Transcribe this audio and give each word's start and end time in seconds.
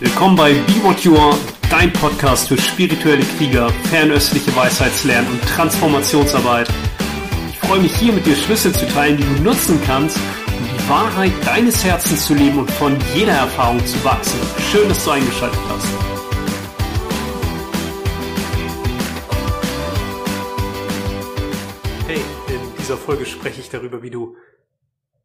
Willkommen 0.00 0.36
bei 0.36 0.52
Be 0.52 0.84
What 0.84 1.00
You 1.00 1.16
Are, 1.16 1.36
dein 1.70 1.92
Podcast 1.92 2.46
für 2.46 2.56
spirituelle 2.56 3.24
Krieger, 3.36 3.68
fernöstliche 3.90 4.54
Weisheitslernen 4.54 5.28
und 5.28 5.42
Transformationsarbeit. 5.42 6.68
Ich 7.48 7.58
freue 7.58 7.80
mich 7.80 7.96
hier 7.96 8.12
mit 8.12 8.24
dir 8.24 8.36
Schlüssel 8.36 8.72
zu 8.72 8.86
teilen, 8.86 9.16
die 9.16 9.24
du 9.24 9.42
nutzen 9.42 9.82
kannst, 9.84 10.16
um 10.46 10.62
die 10.62 10.88
Wahrheit 10.88 11.32
deines 11.44 11.84
Herzens 11.84 12.26
zu 12.26 12.34
leben 12.34 12.60
und 12.60 12.70
von 12.70 12.96
jeder 13.12 13.32
Erfahrung 13.32 13.84
zu 13.84 14.04
wachsen. 14.04 14.38
Schön, 14.70 14.88
dass 14.88 15.04
du 15.04 15.10
eingeschaltet 15.10 15.58
hast. 15.68 15.86
Hey, 22.06 22.20
in 22.46 22.76
dieser 22.78 22.96
Folge 22.96 23.26
spreche 23.26 23.60
ich 23.60 23.68
darüber, 23.68 24.00
wie 24.04 24.10
du 24.10 24.36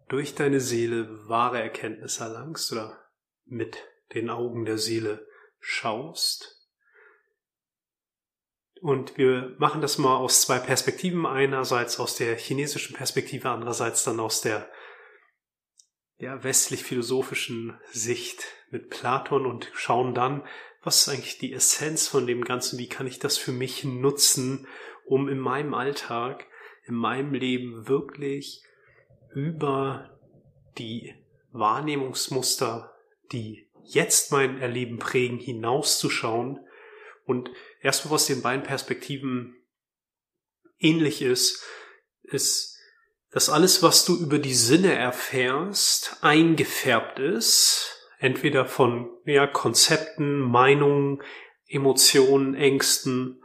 durch 0.07 0.33
deine 0.33 0.59
Seele 0.59 1.29
wahre 1.29 1.61
Erkenntnis 1.61 2.17
erlangst 2.17 2.71
oder 2.71 2.97
mit 3.45 3.77
den 4.13 4.29
Augen 4.29 4.65
der 4.65 4.77
Seele 4.77 5.27
schaust. 5.59 6.59
Und 8.81 9.17
wir 9.17 9.55
machen 9.59 9.81
das 9.81 9.97
mal 9.97 10.17
aus 10.17 10.41
zwei 10.41 10.59
Perspektiven. 10.59 11.25
Einerseits 11.25 11.99
aus 11.99 12.15
der 12.17 12.35
chinesischen 12.35 12.95
Perspektive, 12.95 13.49
andererseits 13.49 14.03
dann 14.03 14.19
aus 14.19 14.41
der 14.41 14.69
ja, 16.17 16.43
westlich-philosophischen 16.43 17.79
Sicht 17.91 18.43
mit 18.71 18.89
Platon 18.89 19.45
und 19.45 19.71
schauen 19.73 20.13
dann, 20.13 20.43
was 20.83 21.07
ist 21.07 21.09
eigentlich 21.09 21.37
die 21.37 21.53
Essenz 21.53 22.07
von 22.07 22.27
dem 22.27 22.43
Ganzen, 22.43 22.77
wie 22.77 22.89
kann 22.89 23.07
ich 23.07 23.19
das 23.19 23.37
für 23.37 23.53
mich 23.53 23.85
nutzen, 23.85 24.67
um 25.05 25.29
in 25.29 25.39
meinem 25.39 25.73
Alltag, 25.73 26.45
in 26.85 26.95
meinem 26.95 27.33
Leben 27.33 27.87
wirklich 27.87 28.63
über 29.33 30.19
die 30.77 31.13
Wahrnehmungsmuster, 31.51 32.93
die 33.31 33.69
jetzt 33.85 34.31
mein 34.31 34.59
Erleben 34.59 34.99
prägen, 34.99 35.39
hinauszuschauen 35.39 36.59
und 37.25 37.49
erstmal 37.81 38.15
aus 38.15 38.27
den 38.27 38.41
beiden 38.41 38.63
Perspektiven 38.63 39.55
ähnlich 40.79 41.21
ist, 41.21 41.63
ist, 42.23 42.77
dass 43.31 43.49
alles, 43.49 43.81
was 43.81 44.05
du 44.05 44.15
über 44.15 44.37
die 44.37 44.53
Sinne 44.53 44.93
erfährst, 44.93 46.17
eingefärbt 46.21 47.19
ist, 47.19 48.11
entweder 48.19 48.65
von 48.65 49.09
ja, 49.25 49.47
Konzepten, 49.47 50.39
Meinungen, 50.39 51.21
Emotionen, 51.67 52.53
Ängsten. 52.53 53.43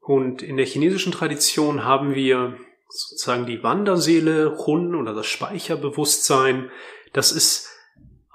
Und 0.00 0.42
in 0.42 0.56
der 0.56 0.66
chinesischen 0.66 1.12
Tradition 1.12 1.84
haben 1.84 2.14
wir 2.14 2.58
sozusagen 2.88 3.46
die 3.46 3.62
Wanderseele, 3.62 4.58
Hun 4.66 4.94
oder 4.94 5.14
das 5.14 5.26
Speicherbewusstsein. 5.26 6.70
Das 7.12 7.32
ist 7.32 7.75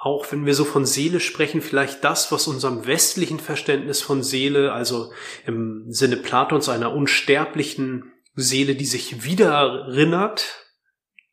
auch 0.04 0.32
wenn 0.32 0.48
wir 0.48 0.56
so 0.56 0.66
von 0.66 0.84
Seele 0.84 1.20
sprechen, 1.20 1.62
vielleicht 1.62 2.04
das, 2.04 2.32
was 2.32 2.48
unserem 2.48 2.88
westlichen 2.88 3.40
Verständnis 3.40 4.02
von 4.02 4.24
Seele, 4.24 4.74
also 4.74 5.14
im 5.46 5.86
Sinne 5.90 6.18
Platons 6.18 6.70
einer 6.70 6.92
unsterblichen 6.92 8.12
Seele, 8.34 8.74
die 8.74 8.88
sich 8.88 9.24
wieder 9.24 9.52
erinnert, 9.52 10.66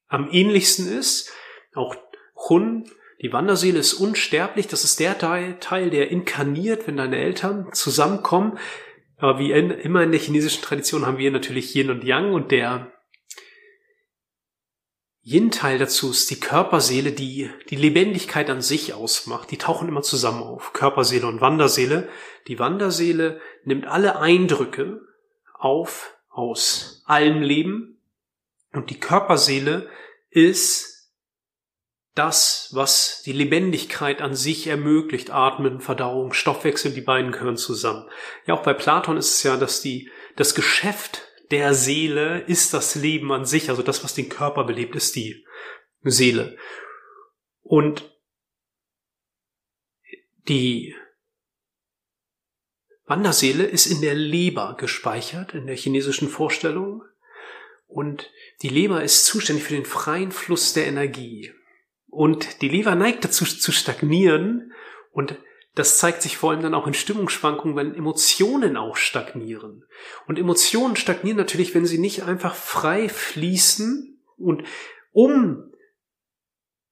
am 0.08 0.28
ähnlichsten 0.30 0.86
ist. 0.86 1.32
Auch 1.74 1.96
Hun, 2.46 2.84
die 3.22 3.32
Wanderseele 3.32 3.78
ist 3.78 3.94
unsterblich, 3.94 4.66
das 4.66 4.84
ist 4.84 5.00
der 5.00 5.16
Teil, 5.16 5.56
Teil, 5.60 5.88
der 5.88 6.10
inkarniert, 6.10 6.86
wenn 6.86 6.98
deine 6.98 7.16
Eltern 7.16 7.72
zusammenkommen. 7.72 8.58
Aber 9.16 9.38
wie 9.38 9.50
immer 9.50 10.02
in 10.02 10.12
der 10.12 10.20
chinesischen 10.20 10.62
Tradition 10.62 11.06
haben 11.06 11.16
wir 11.16 11.30
natürlich 11.30 11.74
Yin 11.74 11.90
und 11.90 12.04
Yang 12.04 12.34
und 12.34 12.50
der 12.50 12.92
Yin-Teil 15.30 15.78
dazu 15.78 16.10
ist 16.10 16.30
die 16.30 16.40
Körperseele, 16.40 17.12
die 17.12 17.50
die 17.68 17.76
Lebendigkeit 17.76 18.48
an 18.48 18.62
sich 18.62 18.94
ausmacht. 18.94 19.50
Die 19.50 19.58
tauchen 19.58 19.86
immer 19.86 20.00
zusammen 20.00 20.42
auf. 20.42 20.72
Körperseele 20.72 21.26
und 21.26 21.42
Wanderseele. 21.42 22.08
Die 22.46 22.58
Wanderseele 22.58 23.38
nimmt 23.64 23.86
alle 23.86 24.18
Eindrücke 24.18 25.02
auf 25.52 26.16
aus 26.30 27.02
allem 27.04 27.42
Leben. 27.42 28.00
Und 28.72 28.88
die 28.88 28.98
Körperseele 28.98 29.90
ist 30.30 31.12
das, 32.14 32.70
was 32.72 33.20
die 33.22 33.32
Lebendigkeit 33.32 34.22
an 34.22 34.34
sich 34.34 34.66
ermöglicht. 34.66 35.30
Atmen, 35.30 35.80
Verdauung, 35.80 36.32
Stoffwechsel, 36.32 36.92
die 36.92 37.02
beiden 37.02 37.32
gehören 37.32 37.58
zusammen. 37.58 38.08
Ja, 38.46 38.54
auch 38.54 38.62
bei 38.62 38.72
Platon 38.72 39.18
ist 39.18 39.34
es 39.34 39.42
ja, 39.42 39.58
dass 39.58 39.82
die, 39.82 40.10
das 40.36 40.54
Geschäft 40.54 41.27
der 41.50 41.74
Seele 41.74 42.40
ist 42.40 42.74
das 42.74 42.94
Leben 42.94 43.32
an 43.32 43.44
sich, 43.44 43.70
also 43.70 43.82
das, 43.82 44.04
was 44.04 44.14
den 44.14 44.28
Körper 44.28 44.64
belebt, 44.64 44.94
ist 44.96 45.16
die 45.16 45.44
Seele. 46.02 46.56
Und 47.62 48.14
die 50.48 50.94
Wanderseele 53.04 53.64
ist 53.64 53.86
in 53.86 54.00
der 54.00 54.14
Leber 54.14 54.76
gespeichert, 54.78 55.54
in 55.54 55.66
der 55.66 55.76
chinesischen 55.76 56.28
Vorstellung. 56.28 57.02
Und 57.86 58.30
die 58.62 58.68
Leber 58.68 59.02
ist 59.02 59.24
zuständig 59.24 59.64
für 59.64 59.74
den 59.74 59.86
freien 59.86 60.30
Fluss 60.30 60.74
der 60.74 60.86
Energie. 60.86 61.52
Und 62.06 62.60
die 62.62 62.68
Leber 62.68 62.94
neigt 62.94 63.24
dazu 63.24 63.44
zu 63.44 63.72
stagnieren 63.72 64.72
und 65.10 65.38
das 65.78 65.98
zeigt 65.98 66.22
sich 66.22 66.36
vor 66.36 66.50
allem 66.50 66.62
dann 66.62 66.74
auch 66.74 66.88
in 66.88 66.94
Stimmungsschwankungen, 66.94 67.76
wenn 67.76 67.94
Emotionen 67.94 68.76
auch 68.76 68.96
stagnieren. 68.96 69.84
Und 70.26 70.36
Emotionen 70.36 70.96
stagnieren 70.96 71.36
natürlich, 71.36 71.72
wenn 71.72 71.86
sie 71.86 71.98
nicht 71.98 72.24
einfach 72.24 72.56
frei 72.56 73.08
fließen 73.08 74.20
und 74.36 74.64
um 75.12 75.72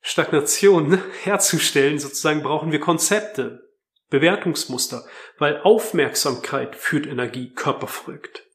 Stagnation 0.00 1.02
herzustellen, 1.24 1.98
sozusagen 1.98 2.44
brauchen 2.44 2.70
wir 2.70 2.78
Konzepte, 2.78 3.72
Bewertungsmuster, 4.08 5.04
weil 5.38 5.60
Aufmerksamkeit 5.62 6.76
führt 6.76 7.08
Energie, 7.08 7.52
Körper 7.52 7.88
folgt. 7.88 8.45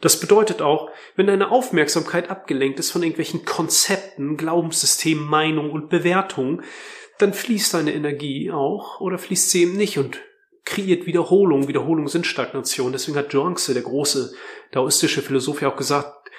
Das 0.00 0.20
bedeutet 0.20 0.62
auch, 0.62 0.90
wenn 1.16 1.26
deine 1.26 1.50
Aufmerksamkeit 1.50 2.30
abgelenkt 2.30 2.78
ist 2.78 2.90
von 2.90 3.02
irgendwelchen 3.02 3.44
Konzepten, 3.44 4.36
Glaubenssystemen, 4.36 5.24
Meinungen 5.24 5.70
und 5.70 5.88
Bewertungen, 5.88 6.62
dann 7.18 7.34
fließt 7.34 7.74
deine 7.74 7.94
Energie 7.94 8.50
auch 8.50 9.00
oder 9.00 9.18
fließt 9.18 9.50
sie 9.50 9.62
eben 9.62 9.76
nicht 9.76 9.98
und 9.98 10.20
kreiert 10.64 11.06
Wiederholung. 11.06 11.66
Wiederholung 11.66 12.08
sind 12.08 12.26
Stagnation. 12.26 12.92
Deswegen 12.92 13.16
hat 13.16 13.32
Zhuangzi, 13.32 13.74
der 13.74 13.82
große 13.82 14.34
daoistische 14.70 15.22
Philosoph, 15.22 15.62
ja 15.62 15.72
auch 15.72 15.76
gesagt, 15.76 16.30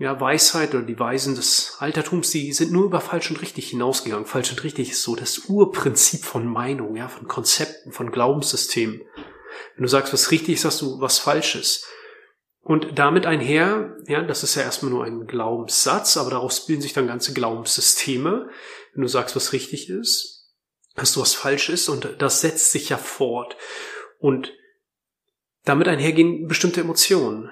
ja, 0.00 0.18
Weisheit 0.18 0.74
oder 0.74 0.84
die 0.84 0.98
Weisen 0.98 1.34
des 1.34 1.76
Altertums, 1.78 2.30
die 2.30 2.54
sind 2.54 2.72
nur 2.72 2.84
über 2.84 3.00
falsch 3.00 3.30
und 3.30 3.42
richtig 3.42 3.68
hinausgegangen. 3.68 4.24
Falsch 4.24 4.50
und 4.50 4.64
richtig 4.64 4.90
ist 4.90 5.02
so 5.02 5.14
das 5.14 5.40
Urprinzip 5.48 6.24
von 6.24 6.46
Meinung, 6.46 6.96
ja, 6.96 7.08
von 7.08 7.28
Konzepten, 7.28 7.92
von 7.92 8.10
Glaubenssystemen. 8.10 9.02
Wenn 9.76 9.82
du 9.82 9.88
sagst, 9.88 10.12
was 10.12 10.30
richtig 10.30 10.54
ist, 10.54 10.62
sagst 10.62 10.80
du 10.80 11.00
was 11.00 11.18
Falsches. 11.18 11.86
Und 12.70 13.00
damit 13.00 13.26
einher, 13.26 13.96
ja, 14.06 14.22
das 14.22 14.44
ist 14.44 14.54
ja 14.54 14.62
erstmal 14.62 14.92
nur 14.92 15.04
ein 15.04 15.26
Glaubenssatz, 15.26 16.16
aber 16.16 16.30
daraus 16.30 16.66
bilden 16.66 16.82
sich 16.82 16.92
dann 16.92 17.08
ganze 17.08 17.34
Glaubenssysteme. 17.34 18.48
Wenn 18.92 19.02
du 19.02 19.08
sagst, 19.08 19.34
was 19.34 19.52
richtig 19.52 19.88
ist, 19.88 20.54
dass 20.94 21.12
du 21.12 21.20
was 21.20 21.34
falsch 21.34 21.68
ist 21.68 21.88
und 21.88 22.22
das 22.22 22.42
setzt 22.42 22.70
sich 22.70 22.90
ja 22.90 22.96
fort. 22.96 23.56
Und 24.20 24.56
damit 25.64 25.88
einhergehen 25.88 26.46
bestimmte 26.46 26.82
Emotionen. 26.82 27.50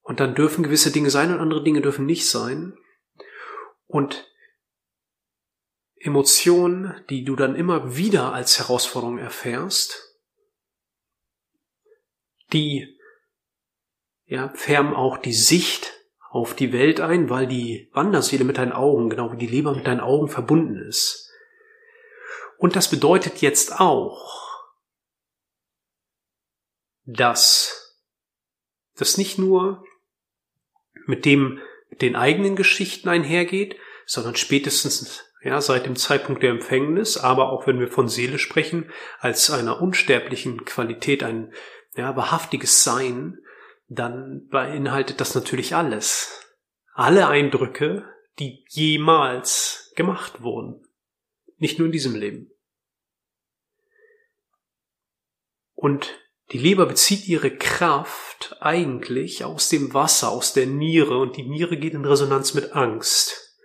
Und 0.00 0.18
dann 0.18 0.34
dürfen 0.34 0.64
gewisse 0.64 0.90
Dinge 0.90 1.10
sein 1.10 1.32
und 1.32 1.38
andere 1.38 1.62
Dinge 1.62 1.80
dürfen 1.80 2.04
nicht 2.04 2.28
sein. 2.28 2.76
Und 3.86 4.28
Emotionen, 5.94 7.00
die 7.10 7.22
du 7.22 7.36
dann 7.36 7.54
immer 7.54 7.94
wieder 7.96 8.32
als 8.32 8.58
Herausforderung 8.58 9.18
erfährst, 9.18 10.18
die 12.52 12.96
ja, 14.30 14.48
färben 14.54 14.94
auch 14.94 15.18
die 15.18 15.32
Sicht 15.32 15.92
auf 16.30 16.54
die 16.54 16.72
Welt 16.72 17.00
ein, 17.00 17.28
weil 17.28 17.48
die 17.48 17.90
Wanderseele 17.92 18.44
mit 18.44 18.58
deinen 18.58 18.72
Augen, 18.72 19.10
genau 19.10 19.32
wie 19.32 19.36
die 19.36 19.48
Leber 19.48 19.74
mit 19.74 19.88
deinen 19.88 20.00
Augen 20.00 20.28
verbunden 20.28 20.76
ist. 20.76 21.28
Und 22.56 22.76
das 22.76 22.88
bedeutet 22.88 23.40
jetzt 23.40 23.80
auch, 23.80 24.70
dass 27.04 27.98
das 28.94 29.18
nicht 29.18 29.36
nur 29.36 29.84
mit 31.06 31.24
dem, 31.24 31.58
mit 31.88 32.00
den 32.00 32.14
eigenen 32.14 32.54
Geschichten 32.54 33.08
einhergeht, 33.08 33.76
sondern 34.06 34.36
spätestens 34.36 35.24
ja, 35.42 35.60
seit 35.60 35.86
dem 35.86 35.96
Zeitpunkt 35.96 36.44
der 36.44 36.50
Empfängnis, 36.50 37.16
aber 37.16 37.50
auch 37.50 37.66
wenn 37.66 37.80
wir 37.80 37.88
von 37.88 38.08
Seele 38.08 38.38
sprechen, 38.38 38.92
als 39.18 39.50
einer 39.50 39.82
unsterblichen 39.82 40.64
Qualität, 40.64 41.24
ein 41.24 41.52
ja, 41.96 42.14
wahrhaftiges 42.14 42.84
Sein, 42.84 43.40
dann 43.90 44.46
beinhaltet 44.46 45.20
das 45.20 45.34
natürlich 45.34 45.74
alles. 45.74 46.46
Alle 46.94 47.26
Eindrücke, 47.28 48.08
die 48.38 48.64
jemals 48.68 49.92
gemacht 49.96 50.42
wurden. 50.42 50.86
Nicht 51.58 51.78
nur 51.78 51.86
in 51.86 51.92
diesem 51.92 52.14
Leben. 52.14 52.52
Und 55.74 56.20
die 56.52 56.58
Leber 56.58 56.86
bezieht 56.86 57.26
ihre 57.26 57.50
Kraft 57.50 58.56
eigentlich 58.60 59.44
aus 59.44 59.68
dem 59.68 59.92
Wasser, 59.92 60.30
aus 60.30 60.52
der 60.52 60.66
Niere, 60.66 61.18
und 61.18 61.36
die 61.36 61.48
Niere 61.48 61.76
geht 61.76 61.94
in 61.94 62.04
Resonanz 62.04 62.54
mit 62.54 62.72
Angst. 62.72 63.56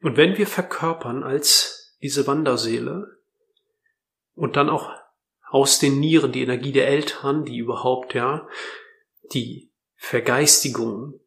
Und 0.00 0.16
wenn 0.16 0.38
wir 0.38 0.46
verkörpern 0.46 1.24
als 1.24 1.96
diese 2.02 2.26
Wanderseele, 2.26 3.18
und 4.34 4.56
dann 4.56 4.70
auch 4.70 4.90
aus 5.48 5.80
den 5.80 5.98
Nieren 5.98 6.30
die 6.30 6.42
Energie 6.42 6.72
der 6.72 6.88
Eltern, 6.88 7.44
die 7.44 7.58
überhaupt, 7.58 8.14
ja, 8.14 8.46
die 9.32 9.72
Vergeistigung 9.96 11.20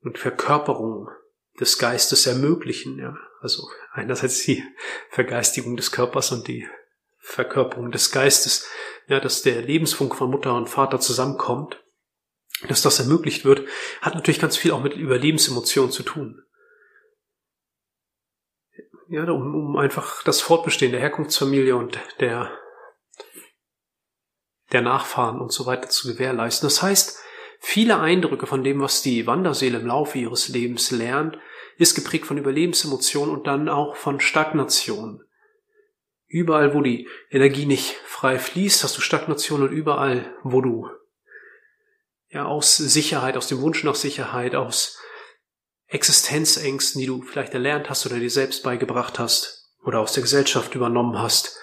und 0.00 0.18
Verkörperung 0.18 1.08
des 1.60 1.78
Geistes 1.78 2.26
ermöglichen, 2.26 2.98
ja. 2.98 3.16
Also 3.40 3.68
einerseits 3.92 4.44
die 4.44 4.64
Vergeistigung 5.10 5.76
des 5.76 5.90
Körpers 5.90 6.30
und 6.32 6.46
die 6.46 6.68
Verkörperung 7.18 7.90
des 7.90 8.10
Geistes, 8.10 8.68
ja, 9.08 9.20
dass 9.20 9.42
der 9.42 9.62
Lebensfunk 9.62 10.14
von 10.14 10.30
Mutter 10.30 10.54
und 10.54 10.68
Vater 10.68 11.00
zusammenkommt, 11.00 11.82
dass 12.68 12.82
das 12.82 13.00
ermöglicht 13.00 13.44
wird, 13.44 13.66
hat 14.00 14.14
natürlich 14.14 14.40
ganz 14.40 14.56
viel 14.56 14.72
auch 14.72 14.82
mit 14.82 14.94
Überlebensemotionen 14.94 15.90
zu 15.90 16.02
tun. 16.02 16.42
Ja, 19.08 19.30
um, 19.30 19.54
um 19.54 19.76
einfach 19.76 20.22
das 20.22 20.40
Fortbestehen 20.40 20.92
der 20.92 21.00
Herkunftsfamilie 21.00 21.76
und 21.76 21.98
der, 22.20 22.56
der 24.72 24.82
Nachfahren 24.82 25.40
und 25.40 25.52
so 25.52 25.66
weiter 25.66 25.88
zu 25.88 26.08
gewährleisten. 26.08 26.66
Das 26.66 26.82
heißt, 26.82 27.18
viele 27.60 28.00
Eindrücke 28.00 28.46
von 28.46 28.64
dem, 28.64 28.80
was 28.80 29.02
die 29.02 29.26
Wanderseele 29.26 29.78
im 29.78 29.86
Laufe 29.86 30.18
ihres 30.18 30.48
Lebens 30.48 30.90
lernt, 30.90 31.38
ist 31.78 31.94
geprägt 31.94 32.26
von 32.26 32.38
Überlebensemotionen 32.38 33.34
und 33.34 33.46
dann 33.46 33.68
auch 33.68 33.96
von 33.96 34.20
Stagnation. 34.20 35.22
Überall, 36.26 36.74
wo 36.74 36.80
die 36.80 37.08
Energie 37.30 37.66
nicht 37.66 37.94
frei 38.06 38.38
fließt, 38.38 38.84
hast 38.84 38.96
du 38.96 39.00
Stagnation 39.00 39.62
und 39.62 39.72
überall, 39.72 40.34
wo 40.42 40.60
du 40.60 40.88
ja 42.30 42.46
aus 42.46 42.76
Sicherheit, 42.76 43.36
aus 43.36 43.48
dem 43.48 43.60
Wunsch 43.60 43.84
nach 43.84 43.94
Sicherheit, 43.94 44.54
aus 44.54 44.98
Existenzängsten, 45.88 47.00
die 47.00 47.06
du 47.06 47.20
vielleicht 47.20 47.52
erlernt 47.52 47.90
hast 47.90 48.06
oder 48.06 48.18
dir 48.18 48.30
selbst 48.30 48.62
beigebracht 48.62 49.18
hast 49.18 49.70
oder 49.84 50.00
aus 50.00 50.14
der 50.14 50.22
Gesellschaft 50.22 50.74
übernommen 50.74 51.18
hast, 51.18 51.58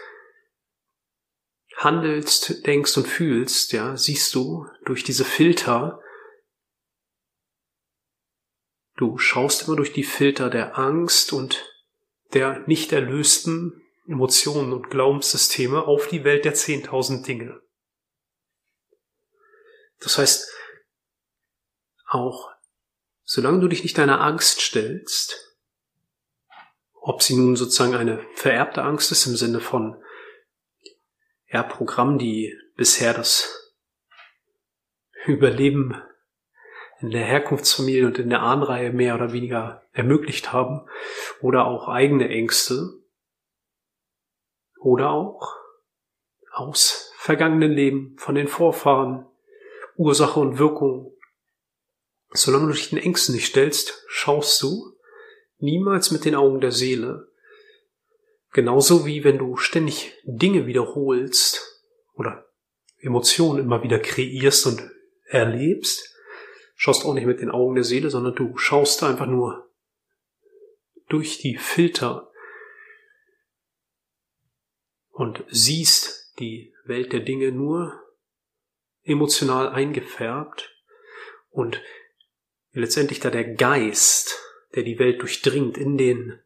handelst, 1.80 2.66
denkst 2.68 2.98
und 2.98 3.08
fühlst, 3.08 3.72
ja, 3.72 3.96
siehst 3.96 4.36
du 4.36 4.68
durch 4.86 5.04
diese 5.04 5.24
Filter, 5.24 6.02
du 8.98 9.18
schaust 9.18 9.68
immer 9.68 9.78
durch 9.78 9.94
die 9.94 10.04
Filter 10.04 10.50
der 10.50 10.78
Angst 10.78 11.31
und 11.31 11.66
der 12.34 12.60
nicht 12.68 12.92
erlösten 12.92 13.81
Emotionen 14.06 14.74
und 14.74 14.90
Glaubenssysteme 14.90 15.86
auf 15.86 16.08
die 16.08 16.26
Welt 16.26 16.44
der 16.44 16.54
10.000 16.54 17.26
Dinge. 17.26 17.62
Das 20.00 20.18
heißt, 20.18 20.52
auch 22.08 22.52
solange 23.24 23.62
du 23.62 23.68
dich 23.70 23.84
nicht 23.84 23.98
deiner 23.98 24.22
Angst 24.22 24.60
stellst, 24.60 25.58
ob 26.94 27.24
sie 27.24 27.36
nun 27.36 27.56
sozusagen 27.56 27.96
eine 27.96 28.26
vererbte 28.36 28.81
Angst 28.81 29.12
ist 29.12 29.26
im 29.28 29.38
Sinne 29.38 29.62
von 29.62 30.04
ja, 31.51 31.63
Programm, 31.63 32.18
die 32.18 32.56
bisher 32.75 33.13
das 33.13 33.74
Überleben 35.25 36.01
in 37.01 37.12
der 37.12 37.24
Herkunftsfamilie 37.24 38.06
und 38.06 38.19
in 38.19 38.30
der 38.30 38.42
Ahnreihe 38.42 38.92
mehr 38.92 39.16
oder 39.16 39.31
weniger 39.31 39.84
ermöglicht 39.92 40.51
haben, 40.54 40.88
oder 41.42 41.66
auch 41.66 41.88
eigene 41.88 42.30
Ängste, 42.30 42.90
oder 44.80 45.12
auch 45.12 45.56
aus 46.51 47.12
vergangenen 47.18 47.72
Leben, 47.72 48.16
von 48.18 48.36
den 48.36 48.48
Vorfahren, 48.48 49.25
Ursache 49.95 50.40
und 50.40 50.60
Wirkung. 50.60 51.13
Solange 52.31 52.68
du 52.68 52.74
dich 52.74 52.90
den 52.90 53.00
Ängsten 53.00 53.36
nicht 53.36 53.48
stellst, 53.48 54.06
schaust 54.07 54.62
du 54.62 54.94
niemals 55.57 56.12
mit 56.12 56.25
den 56.25 56.36
Augen 56.36 56.62
der 56.62 56.72
Seele. 56.72 57.29
Genauso 58.51 59.06
wie 59.06 59.24
wenn 59.24 59.38
du 59.38 59.57
ständig 59.57 60.13
Dinge 60.24 60.66
wiederholst 60.66 61.84
oder 62.13 62.48
Emotionen 62.98 63.60
immer 63.60 63.84
wieder 63.84 64.00
kreierst 64.00 64.66
und 64.66 64.90
erlebst, 65.25 66.16
schaust 66.75 67.06
auch 67.06 67.13
nicht 67.13 67.28
mit 67.28 67.42
den 67.42 67.51
Augen 67.51 67.75
der 67.75 67.84
Seele, 67.84 68.10
sondern 68.10 68.36
du 68.36 68.57
schaust 68.57 69.04
einfach 69.04 69.28
nur 69.28 69.69
durch 71.07 71.40
die 71.40 71.57
Filter 71.57 72.31
und 75.10 75.44
siehst 75.50 76.34
die 76.40 76.74
Welt 76.86 77.12
der 77.12 77.19
Dinge 77.19 77.52
nur 77.52 78.02
emotional 79.04 79.69
eingefärbt 79.69 80.74
und 81.50 81.81
letztendlich 82.72 83.19
da 83.19 83.30
der 83.30 83.56
Geist, 83.56 84.40
der 84.75 84.84
die 84.84 85.00
Welt 85.00 85.22
durchdringt, 85.22 85.78
in 85.78 85.98
den, 85.98 86.40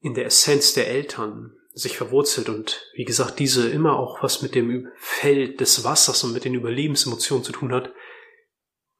in 0.00 0.14
der 0.14 0.26
Essenz 0.26 0.72
der 0.74 0.88
Eltern 0.88 1.56
sich 1.72 1.96
verwurzelt 1.96 2.48
und 2.48 2.90
wie 2.94 3.04
gesagt, 3.04 3.38
diese 3.38 3.68
immer 3.68 3.98
auch 3.98 4.22
was 4.22 4.42
mit 4.42 4.54
dem 4.54 4.88
Feld 4.96 5.60
des 5.60 5.84
Wassers 5.84 6.24
und 6.24 6.32
mit 6.32 6.44
den 6.44 6.54
Überlebensemotionen 6.54 7.44
zu 7.44 7.52
tun 7.52 7.72
hat, 7.72 7.92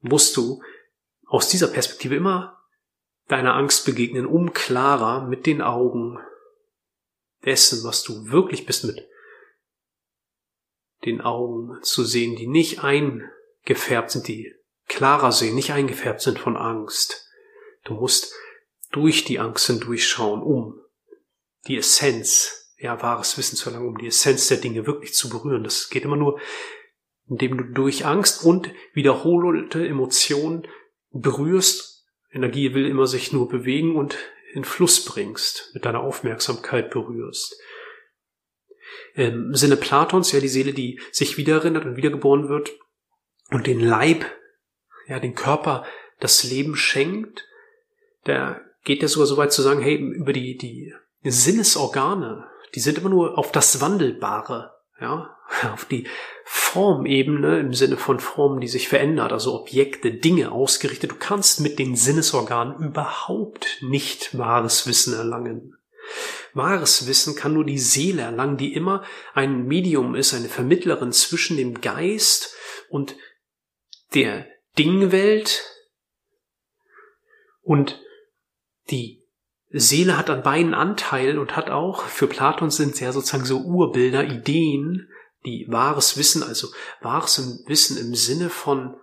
musst 0.00 0.36
du 0.36 0.62
aus 1.26 1.48
dieser 1.48 1.68
Perspektive 1.68 2.16
immer 2.16 2.58
deiner 3.28 3.54
Angst 3.54 3.86
begegnen, 3.86 4.26
um 4.26 4.52
klarer 4.52 5.26
mit 5.26 5.46
den 5.46 5.62
Augen 5.62 6.18
dessen, 7.44 7.84
was 7.84 8.02
du 8.02 8.30
wirklich 8.30 8.66
bist, 8.66 8.84
mit 8.84 9.06
den 11.04 11.20
Augen 11.20 11.82
zu 11.82 12.04
sehen, 12.04 12.36
die 12.36 12.46
nicht 12.46 12.84
eingefärbt 12.84 14.10
sind, 14.10 14.28
die 14.28 14.54
klarer 14.86 15.32
sehen, 15.32 15.54
nicht 15.54 15.72
eingefärbt 15.72 16.20
sind 16.20 16.38
von 16.38 16.56
Angst. 16.56 17.28
Du 17.84 17.94
musst 17.94 18.34
durch 18.90 19.24
die 19.24 19.38
Angst 19.38 19.66
hindurchschauen, 19.66 20.42
um 20.42 20.80
die 21.66 21.76
Essenz, 21.76 22.72
ja, 22.78 23.00
wahres 23.02 23.36
Wissen 23.36 23.56
zu 23.56 23.68
erlangen, 23.68 23.88
um 23.88 23.98
die 23.98 24.06
Essenz 24.06 24.48
der 24.48 24.56
Dinge 24.56 24.86
wirklich 24.86 25.14
zu 25.14 25.28
berühren. 25.28 25.64
Das 25.64 25.90
geht 25.90 26.04
immer 26.04 26.16
nur, 26.16 26.40
indem 27.28 27.58
du 27.58 27.64
durch 27.64 28.06
Angst 28.06 28.44
und 28.44 28.70
wiederholte 28.94 29.86
Emotionen 29.86 30.66
berührst. 31.10 32.06
Energie 32.32 32.74
will 32.74 32.86
immer 32.86 33.06
sich 33.06 33.32
nur 33.32 33.48
bewegen 33.48 33.96
und 33.96 34.18
in 34.52 34.64
Fluss 34.64 35.04
bringst, 35.04 35.70
mit 35.74 35.84
deiner 35.84 36.00
Aufmerksamkeit 36.00 36.90
berührst. 36.90 37.60
Im 39.14 39.54
Sinne 39.54 39.76
Platons, 39.76 40.32
ja, 40.32 40.40
die 40.40 40.48
Seele, 40.48 40.72
die 40.72 41.00
sich 41.12 41.36
wiedererinnert 41.36 41.84
und 41.84 41.96
wiedergeboren 41.96 42.48
wird 42.48 42.72
und 43.50 43.66
den 43.66 43.80
Leib, 43.80 44.24
ja, 45.06 45.20
den 45.20 45.34
Körper 45.34 45.84
das 46.18 46.44
Leben 46.44 46.76
schenkt, 46.76 47.46
da 48.24 48.60
geht 48.84 49.02
er 49.02 49.08
sogar 49.08 49.26
so 49.26 49.36
weit 49.36 49.52
zu 49.52 49.62
sagen, 49.62 49.80
hey, 49.80 49.96
über 49.96 50.32
die, 50.32 50.56
die 50.56 50.94
Sinnesorgane, 51.22 52.46
die 52.74 52.80
sind 52.80 52.98
immer 52.98 53.10
nur 53.10 53.38
auf 53.38 53.52
das 53.52 53.80
Wandelbare, 53.80 54.72
ja, 55.00 55.36
auf 55.72 55.84
die 55.84 56.06
Formebene 56.44 57.58
im 57.58 57.74
Sinne 57.74 57.96
von 57.96 58.20
Formen, 58.20 58.60
die 58.60 58.68
sich 58.68 58.88
verändert, 58.88 59.32
also 59.32 59.58
Objekte, 59.58 60.12
Dinge 60.12 60.52
ausgerichtet. 60.52 61.10
Du 61.10 61.16
kannst 61.16 61.60
mit 61.60 61.78
den 61.78 61.96
Sinnesorganen 61.96 62.78
überhaupt 62.78 63.78
nicht 63.82 64.36
wahres 64.38 64.86
Wissen 64.86 65.14
erlangen. 65.14 65.76
Wahres 66.54 67.06
Wissen 67.06 67.36
kann 67.36 67.54
nur 67.54 67.64
die 67.64 67.78
Seele 67.78 68.22
erlangen, 68.22 68.56
die 68.56 68.74
immer 68.74 69.04
ein 69.34 69.66
Medium 69.66 70.14
ist, 70.14 70.34
eine 70.34 70.48
Vermittlerin 70.48 71.12
zwischen 71.12 71.56
dem 71.56 71.80
Geist 71.80 72.54
und 72.88 73.14
der 74.14 74.46
Dingwelt 74.76 75.64
und 77.62 78.00
die 78.90 79.19
Seele 79.72 80.18
hat 80.18 80.30
an 80.30 80.42
beiden 80.42 80.74
Anteil 80.74 81.38
und 81.38 81.56
hat 81.56 81.70
auch, 81.70 82.02
für 82.02 82.26
Platon 82.26 82.70
sind 82.70 82.94
es 82.94 83.00
ja 83.00 83.12
sozusagen 83.12 83.44
so 83.44 83.60
Urbilder, 83.60 84.24
Ideen, 84.24 85.08
die 85.46 85.66
wahres 85.68 86.16
Wissen, 86.16 86.42
also 86.42 86.68
wahres 87.00 87.64
Wissen 87.66 87.96
im 87.96 88.14
Sinne 88.14 88.50
von 88.50 88.96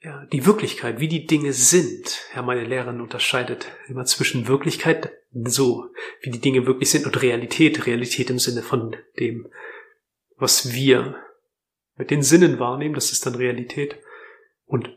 ja, 0.00 0.26
die 0.26 0.44
Wirklichkeit, 0.44 0.98
wie 0.98 1.06
die 1.06 1.26
Dinge 1.26 1.52
sind. 1.52 2.22
Ja, 2.34 2.42
meine 2.42 2.64
Lehrerin 2.64 3.00
unterscheidet 3.00 3.68
immer 3.86 4.04
zwischen 4.04 4.48
Wirklichkeit, 4.48 5.12
so 5.30 5.86
wie 6.22 6.30
die 6.30 6.40
Dinge 6.40 6.66
wirklich 6.66 6.90
sind, 6.90 7.06
und 7.06 7.22
Realität. 7.22 7.86
Realität 7.86 8.28
im 8.28 8.40
Sinne 8.40 8.62
von 8.62 8.96
dem, 9.20 9.46
was 10.36 10.72
wir 10.72 11.22
mit 11.96 12.10
den 12.10 12.24
Sinnen 12.24 12.58
wahrnehmen, 12.58 12.96
das 12.96 13.12
ist 13.12 13.26
dann 13.26 13.36
Realität. 13.36 13.96
Und 14.64 14.90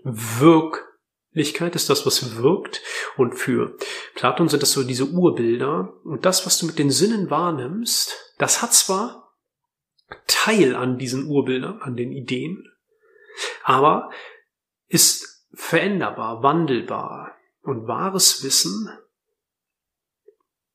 Wirklichkeit 1.36 1.75
ist 1.75 1.89
das, 1.89 2.06
was 2.06 2.38
wirkt. 2.38 2.82
Und 3.18 3.36
für 3.36 3.77
Platon 4.15 4.48
sind 4.48 4.63
das 4.63 4.72
so 4.72 4.84
diese 4.84 5.06
Urbilder. 5.06 5.94
Und 6.04 6.25
das, 6.25 6.46
was 6.46 6.58
du 6.58 6.65
mit 6.65 6.80
den 6.80 6.89
Sinnen 6.89 7.30
wahrnimmst, 7.30 8.34
das 8.38 8.62
hat 8.62 8.74
zwar 8.74 9.34
Teil 10.27 10.75
an 10.75 10.98
diesen 10.98 11.27
Urbildern, 11.27 11.82
an 11.82 11.96
den 11.96 12.12
Ideen, 12.12 12.72
aber 13.63 14.12
ist 14.88 15.46
veränderbar, 15.54 16.42
wandelbar. 16.42 17.32
Und 17.62 17.88
wahres 17.88 18.44
Wissen, 18.44 18.89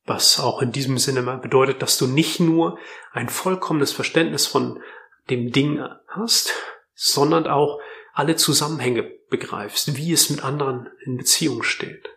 was 0.04 0.40
auch 0.40 0.60
in 0.60 0.72
diesem 0.72 0.98
Sinne 0.98 1.22
bedeutet, 1.38 1.82
dass 1.82 1.96
du 1.98 2.08
nicht 2.08 2.40
nur 2.40 2.78
ein 3.12 3.28
vollkommenes 3.28 3.92
Verständnis 3.92 4.46
von 4.46 4.82
dem 5.30 5.52
Ding 5.52 5.80
hast, 6.08 6.52
sondern 6.94 7.46
auch 7.46 7.80
alle 8.12 8.36
Zusammenhänge 8.36 9.02
begreifst, 9.30 9.96
wie 9.96 10.12
es 10.12 10.30
mit 10.30 10.42
anderen 10.42 10.88
in 11.04 11.16
Beziehung 11.16 11.62
steht, 11.62 12.08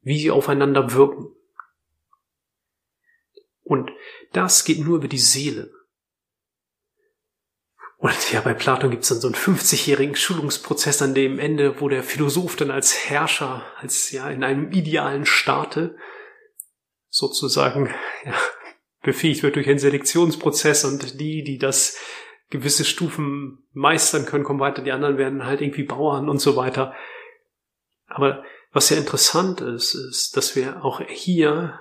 wie 0.00 0.18
sie 0.18 0.30
aufeinander 0.30 0.92
wirken. 0.92 1.34
Und 3.62 3.90
das 4.32 4.64
geht 4.64 4.78
nur 4.78 4.96
über 4.96 5.08
die 5.08 5.18
Seele. 5.18 5.72
Und 7.98 8.32
ja, 8.32 8.40
bei 8.40 8.54
Platon 8.54 8.90
gibt 8.90 9.04
es 9.04 9.08
dann 9.08 9.20
so 9.20 9.28
einen 9.28 9.34
50-jährigen 9.34 10.16
Schulungsprozess 10.16 11.00
an 11.02 11.14
dem 11.14 11.38
Ende, 11.38 11.80
wo 11.80 11.88
der 11.88 12.02
Philosoph 12.02 12.56
dann 12.56 12.70
als 12.70 13.08
Herrscher, 13.08 13.64
als 13.78 14.10
ja 14.10 14.28
in 14.30 14.44
einem 14.44 14.70
idealen 14.70 15.24
Staate 15.24 15.96
sozusagen 17.08 17.92
ja, 18.24 18.34
befähigt 19.02 19.42
wird 19.42 19.56
durch 19.56 19.68
einen 19.68 19.78
Selektionsprozess 19.78 20.84
und 20.84 21.18
die, 21.20 21.42
die 21.42 21.58
das 21.58 21.96
gewisse 22.50 22.84
Stufen 22.84 23.66
meistern 23.72 24.24
können, 24.24 24.44
kommen 24.44 24.60
weiter, 24.60 24.82
die 24.82 24.92
anderen 24.92 25.18
werden 25.18 25.44
halt 25.44 25.60
irgendwie 25.60 25.82
Bauern 25.82 26.28
und 26.28 26.38
so 26.38 26.56
weiter. 26.56 26.94
Aber 28.06 28.44
was 28.72 28.90
ja 28.90 28.96
interessant 28.96 29.60
ist, 29.60 29.94
ist, 29.94 30.36
dass 30.36 30.54
wir 30.54 30.84
auch 30.84 31.00
hier 31.00 31.80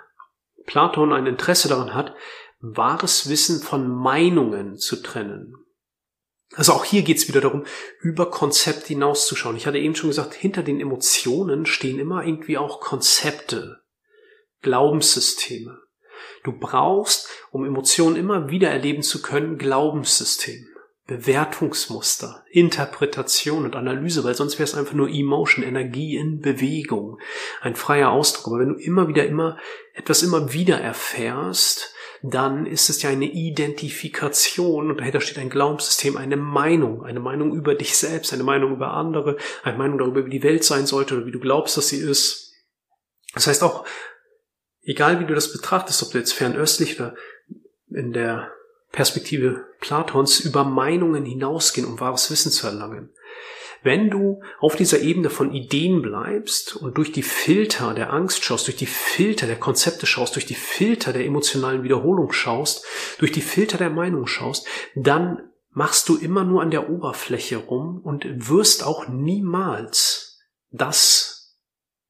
Platon 0.65 1.13
ein 1.13 1.27
Interesse 1.27 1.67
daran 1.67 1.93
hat, 1.93 2.15
wahres 2.59 3.29
Wissen 3.29 3.61
von 3.61 3.87
Meinungen 3.87 4.77
zu 4.77 5.01
trennen. 5.01 5.55
Also 6.53 6.73
auch 6.73 6.85
hier 6.85 7.01
geht 7.01 7.17
es 7.17 7.27
wieder 7.27 7.41
darum, 7.41 7.65
über 7.99 8.29
Konzepte 8.29 8.87
hinauszuschauen. 8.87 9.57
Ich 9.57 9.67
hatte 9.67 9.77
eben 9.77 9.95
schon 9.95 10.09
gesagt, 10.09 10.33
hinter 10.33 10.63
den 10.63 10.79
Emotionen 10.79 11.65
stehen 11.65 11.99
immer 11.99 12.23
irgendwie 12.23 12.57
auch 12.57 12.79
Konzepte, 12.79 13.81
Glaubenssysteme. 14.61 15.84
Du 16.45 16.51
brauchst, 16.51 17.27
um 17.49 17.65
Emotionen 17.65 18.15
immer 18.15 18.51
wieder 18.51 18.69
erleben 18.69 19.01
zu 19.01 19.23
können, 19.23 19.57
Glaubenssysteme, 19.57 20.67
Bewertungsmuster, 21.07 22.43
Interpretation 22.51 23.65
und 23.65 23.75
Analyse, 23.75 24.23
weil 24.23 24.35
sonst 24.35 24.59
wäre 24.59 24.65
es 24.65 24.75
einfach 24.75 24.93
nur 24.93 25.09
Emotion, 25.09 25.65
Energie 25.65 26.15
in 26.15 26.41
Bewegung, 26.41 27.17
ein 27.61 27.75
freier 27.75 28.11
Ausdruck. 28.11 28.53
Aber 28.53 28.59
wenn 28.59 28.75
du 28.75 28.75
immer 28.75 29.07
wieder 29.07 29.25
immer 29.25 29.57
etwas 29.95 30.21
immer 30.21 30.53
wieder 30.53 30.79
erfährst, 30.79 31.95
dann 32.21 32.67
ist 32.67 32.91
es 32.91 33.01
ja 33.01 33.09
eine 33.09 33.25
Identifikation 33.25 34.91
und 34.91 34.99
dahinter 34.99 35.21
steht 35.21 35.39
ein 35.39 35.49
Glaubenssystem, 35.49 36.15
eine 36.15 36.37
Meinung, 36.37 37.03
eine 37.03 37.19
Meinung 37.19 37.55
über 37.55 37.73
dich 37.73 37.97
selbst, 37.97 38.33
eine 38.33 38.43
Meinung 38.43 38.73
über 38.73 38.93
andere, 38.93 39.37
eine 39.63 39.79
Meinung 39.79 39.97
darüber, 39.97 40.27
wie 40.27 40.31
die 40.31 40.43
Welt 40.43 40.63
sein 40.63 40.85
sollte 40.85 41.17
oder 41.17 41.25
wie 41.25 41.31
du 41.31 41.39
glaubst, 41.39 41.75
dass 41.75 41.89
sie 41.89 41.97
ist. 41.97 42.53
Das 43.33 43.47
heißt 43.47 43.63
auch, 43.63 43.83
egal 44.85 45.19
wie 45.19 45.25
du 45.25 45.33
das 45.33 45.51
betrachtest, 45.51 46.03
ob 46.03 46.11
du 46.11 46.17
jetzt 46.17 46.33
fernöstlich 46.33 46.99
oder 46.99 47.15
in 47.89 48.13
der 48.13 48.51
Perspektive 48.91 49.65
Platons 49.81 50.39
über 50.39 50.63
Meinungen 50.63 51.25
hinausgehen, 51.25 51.87
um 51.87 51.99
wahres 51.99 52.31
Wissen 52.31 52.51
zu 52.51 52.67
erlangen. 52.67 53.09
Wenn 53.83 54.09
du 54.09 54.41
auf 54.59 54.75
dieser 54.75 55.01
Ebene 55.01 55.29
von 55.29 55.53
Ideen 55.53 56.01
bleibst 56.01 56.75
und 56.75 56.97
durch 56.97 57.11
die 57.11 57.21
Filter 57.21 57.93
der 57.93 58.11
Angst 58.13 58.43
schaust, 58.43 58.65
durch 58.67 58.77
die 58.77 58.87
Filter 58.87 59.45
der 59.45 59.57
Konzepte 59.59 60.07
schaust, 60.07 60.35
durch 60.35 60.47
die 60.47 60.55
Filter 60.55 61.13
der 61.13 61.25
emotionalen 61.25 61.83
Wiederholung 61.83 62.31
schaust, 62.31 62.83
durch 63.19 63.31
die 63.31 63.41
Filter 63.41 63.77
der 63.77 63.91
Meinung 63.91 64.25
schaust, 64.25 64.65
dann 64.95 65.51
machst 65.69 66.09
du 66.09 66.17
immer 66.17 66.43
nur 66.45 66.63
an 66.63 66.71
der 66.71 66.89
Oberfläche 66.89 67.57
rum 67.57 68.01
und 68.01 68.25
wirst 68.49 68.83
auch 68.83 69.07
niemals 69.07 70.39
das 70.71 71.35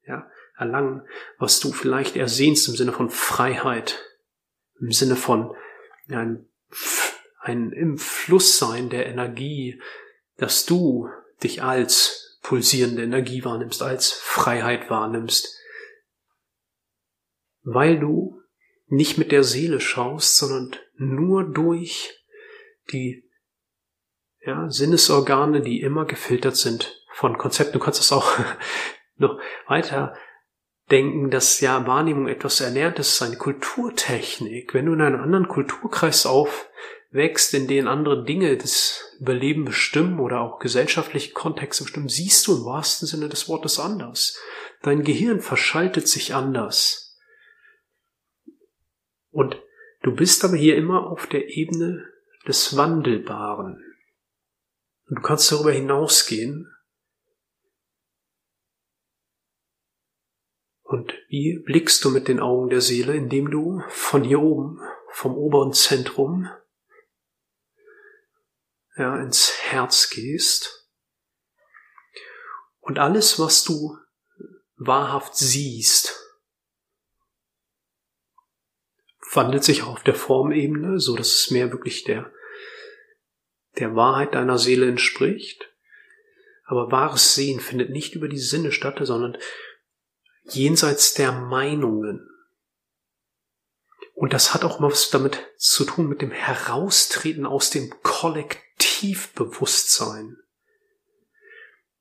ja, 0.08 0.28
erlangen, 0.58 1.08
was 1.38 1.60
du 1.60 1.72
vielleicht 1.72 2.16
ersehnst 2.16 2.68
im 2.68 2.76
Sinne 2.76 2.92
von 2.92 3.10
Freiheit, 3.10 4.04
im 4.80 4.92
Sinne 4.92 5.16
von 5.16 5.56
ein, 6.08 6.48
ein 7.40 7.72
im 7.72 7.98
Fluss 7.98 8.58
sein 8.58 8.90
der 8.90 9.08
Energie, 9.08 9.82
dass 10.38 10.66
du 10.66 11.10
dich 11.44 11.64
als 11.64 12.40
pulsierende 12.42 13.04
Energie 13.04 13.44
wahrnimmst, 13.44 13.82
als 13.82 14.12
Freiheit 14.12 14.90
wahrnimmst, 14.90 15.60
weil 17.64 18.00
du 18.00 18.42
nicht 18.88 19.18
mit 19.18 19.32
der 19.32 19.44
Seele 19.44 19.80
schaust, 19.80 20.38
sondern 20.38 20.80
nur 20.98 21.44
durch 21.44 22.24
die 22.92 23.28
ja, 24.42 24.70
Sinnesorgane, 24.70 25.62
die 25.62 25.82
immer 25.82 26.06
gefiltert 26.06 26.56
sind 26.56 27.04
von 27.14 27.38
Konzepten. 27.38 27.74
Du 27.74 27.80
kannst 27.80 28.00
es 28.00 28.12
auch 28.12 28.38
noch 29.16 29.40
weiter 29.68 30.16
denken, 30.92 31.32
dass 31.32 31.60
ja 31.62 31.88
Wahrnehmung 31.88 32.28
etwas 32.28 32.62
Erlerntes 32.62 33.14
ist, 33.14 33.22
eine 33.22 33.38
Kulturtechnik. 33.38 34.74
Wenn 34.74 34.86
du 34.86 34.94
in 34.94 35.02
einem 35.02 35.22
anderen 35.22 35.48
Kulturkreis 35.48 36.26
auf 36.26 36.70
wächst, 37.12 37.54
in 37.54 37.68
denen 37.68 37.88
andere 37.88 38.24
Dinge 38.26 38.58
das 38.58 39.02
Überleben 39.20 39.66
bestimmen 39.66 40.20
oder 40.20 40.42
auch 40.42 40.60
gesellschaftliche 40.60 41.34
Kontexte 41.34 41.84
bestimmen, 41.84 42.10
siehst 42.10 42.46
du 42.48 42.58
im 42.58 42.66
wahrsten 42.66 43.08
Sinne 43.08 43.30
des 43.30 43.48
Wortes 43.48 43.80
anders. 43.80 44.38
Dein 44.82 45.04
Gehirn 45.04 45.40
verschaltet 45.40 46.08
sich 46.08 46.36
anders. 46.36 47.18
Und 49.32 49.58
du 50.04 50.14
bist 50.14 50.44
aber 50.44 50.58
hier 50.58 50.76
immer 50.76 51.10
auf 51.10 51.28
der 51.28 51.50
Ebene 51.50 52.06
des 52.48 52.76
Wandelbaren. 52.78 53.82
Und 55.08 55.16
du 55.18 55.22
kannst 55.22 55.52
darüber 55.52 55.72
hinausgehen. 55.72 56.72
Und 60.86 61.16
wie 61.30 61.58
blickst 61.66 62.06
du 62.06 62.12
mit 62.12 62.28
den 62.28 62.40
Augen 62.40 62.70
der 62.70 62.80
Seele, 62.80 63.16
indem 63.16 63.50
du 63.50 63.82
von 63.90 64.24
hier 64.24 64.40
oben, 64.40 64.80
vom 65.10 65.36
oberen 65.36 65.74
Zentrum, 65.74 66.48
ja, 68.96 69.20
ins 69.20 69.52
Herz 69.64 70.12
gehst 70.12 70.88
und 72.82 73.00
alles, 73.00 73.40
was 73.40 73.64
du 73.64 73.98
wahrhaft 74.76 75.36
siehst, 75.36 76.22
wandelt 79.34 79.64
sich 79.64 79.82
auf 79.82 80.04
der 80.04 80.16
Formebene, 80.16 81.00
so 81.00 81.16
dass 81.16 81.34
es 81.34 81.50
mehr 81.50 81.72
wirklich 81.72 82.04
der, 82.04 82.32
der 83.80 83.96
Wahrheit 83.96 84.36
deiner 84.36 84.60
Seele 84.60 84.88
entspricht. 84.88 85.74
Aber 86.66 86.92
wahres 86.92 87.34
Sehen 87.34 87.60
findet 87.60 87.90
nicht 87.90 88.14
über 88.14 88.28
die 88.28 88.38
Sinne 88.38 88.72
statt, 88.72 89.00
sondern 89.02 89.36
jenseits 90.50 91.14
der 91.14 91.32
Meinungen. 91.32 92.30
Und 94.14 94.34
das 94.34 94.54
hat 94.54 94.64
auch 94.64 94.80
mal 94.80 94.92
was 94.92 95.10
damit 95.10 95.40
zu 95.58 95.84
tun 95.84 96.08
mit 96.08 96.22
dem 96.22 96.32
Heraustreten 96.32 97.46
aus 97.46 97.70
dem 97.70 97.94
Kollektiv 98.02 98.66
Tiefbewusstsein. 98.78 100.38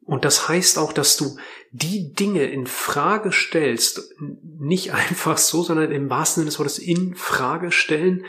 Und 0.01 0.25
das 0.25 0.49
heißt 0.49 0.79
auch, 0.79 0.93
dass 0.93 1.17
du 1.17 1.37
die 1.71 2.13
Dinge 2.13 2.45
in 2.45 2.67
Frage 2.67 3.33
stellst, 3.33 4.15
nicht 4.21 4.93
einfach 4.93 5.39
so, 5.39 5.63
sondern 5.63 5.91
im 5.93 6.11
wahrsten 6.11 6.43
Sinne 6.43 6.51
des 6.51 6.59
Wortes 6.59 6.79
in 6.79 7.15
Frage 7.15 7.73
stellen, 7.73 8.27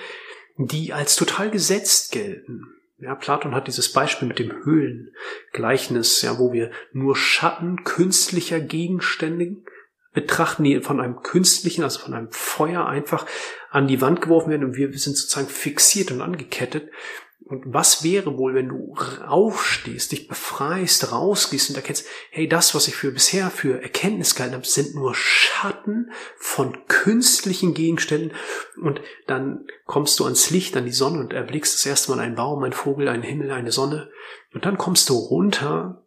die 0.58 0.94
als 0.94 1.16
total 1.16 1.52
gesetzt 1.52 2.12
gelten. 2.12 2.62
Ja, 2.98 3.14
Platon 3.14 3.54
hat 3.54 3.68
dieses 3.68 3.92
Beispiel 3.92 4.28
mit 4.28 4.40
dem 4.40 4.64
Höhlengleichnis, 4.64 6.22
ja, 6.22 6.40
wo 6.40 6.54
wir 6.54 6.72
nur 6.94 7.18
Schatten 7.18 7.84
künstlicher 7.84 8.62
Gegenstände 8.62 9.58
betrachten, 10.16 10.64
die 10.64 10.82
von 10.82 11.00
einem 11.00 11.22
künstlichen, 11.22 11.84
also 11.84 12.00
von 12.00 12.16
einem 12.16 12.32
Feuer 12.32 12.88
einfach 12.88 13.28
an 13.70 13.88
die 13.88 14.02
Wand 14.02 14.22
geworfen 14.22 14.50
werden 14.50 14.64
und 14.64 14.78
wir 14.78 14.88
sind 14.98 15.16
sozusagen 15.16 15.50
fixiert 15.50 16.10
und 16.10 16.22
angekettet. 16.22 16.90
Und 17.48 17.64
was 17.68 18.04
wäre 18.04 18.40
wohl, 18.40 18.56
wenn 18.56 18.70
du 18.70 18.96
aufstehst, 19.28 20.12
dich 20.12 20.28
befreist, 20.28 21.12
rausgehst 21.12 21.70
und 21.70 21.76
erkennst, 21.76 22.08
hey, 22.32 22.50
das, 22.50 22.74
was 22.74 22.88
ich 22.88 22.96
für 22.96 23.12
bisher 23.12 23.52
für 23.52 23.84
Erkenntnis 23.84 24.34
gehalten 24.34 24.56
habe, 24.56 24.66
sind 24.66 24.96
nur 24.96 25.14
Schatten 25.14 26.10
von 26.38 26.88
künstlichen 26.88 27.76
Gegenständen. 27.76 28.32
Und 28.82 29.00
dann 29.28 29.68
kommst 29.86 30.20
du 30.20 30.24
ans 30.24 30.50
Licht, 30.50 30.76
an 30.76 30.86
die 30.86 30.92
Sonne 30.92 31.20
und 31.20 31.34
erblickst 31.34 31.76
das 31.76 31.86
erste 31.86 32.12
Mal 32.12 32.20
einen 32.20 32.34
Baum, 32.34 32.64
einen 32.64 32.74
Vogel, 32.74 33.08
einen 33.10 33.22
Himmel, 33.22 33.52
eine 33.52 33.72
Sonne. 33.72 34.10
Und 34.56 34.66
dann 34.66 34.80
kommst 34.80 35.10
du 35.10 35.14
runter 35.14 36.05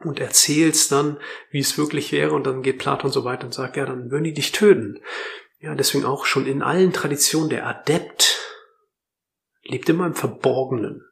und 0.00 0.20
erzählst 0.20 0.92
dann, 0.92 1.18
wie 1.50 1.60
es 1.60 1.78
wirklich 1.78 2.12
wäre. 2.12 2.32
Und 2.32 2.44
dann 2.44 2.62
geht 2.62 2.78
Platon 2.78 3.10
so 3.10 3.24
weiter 3.24 3.46
und 3.46 3.54
sagt, 3.54 3.76
ja, 3.76 3.86
dann 3.86 4.10
würden 4.10 4.24
die 4.24 4.34
dich 4.34 4.52
töten. 4.52 5.00
Ja, 5.60 5.74
deswegen 5.74 6.04
auch 6.04 6.26
schon 6.26 6.46
in 6.46 6.62
allen 6.62 6.92
Traditionen 6.92 7.48
der 7.48 7.66
Adept 7.66 8.38
lebt 9.62 9.88
immer 9.88 10.06
im 10.06 10.14
Verborgenen. 10.14 11.04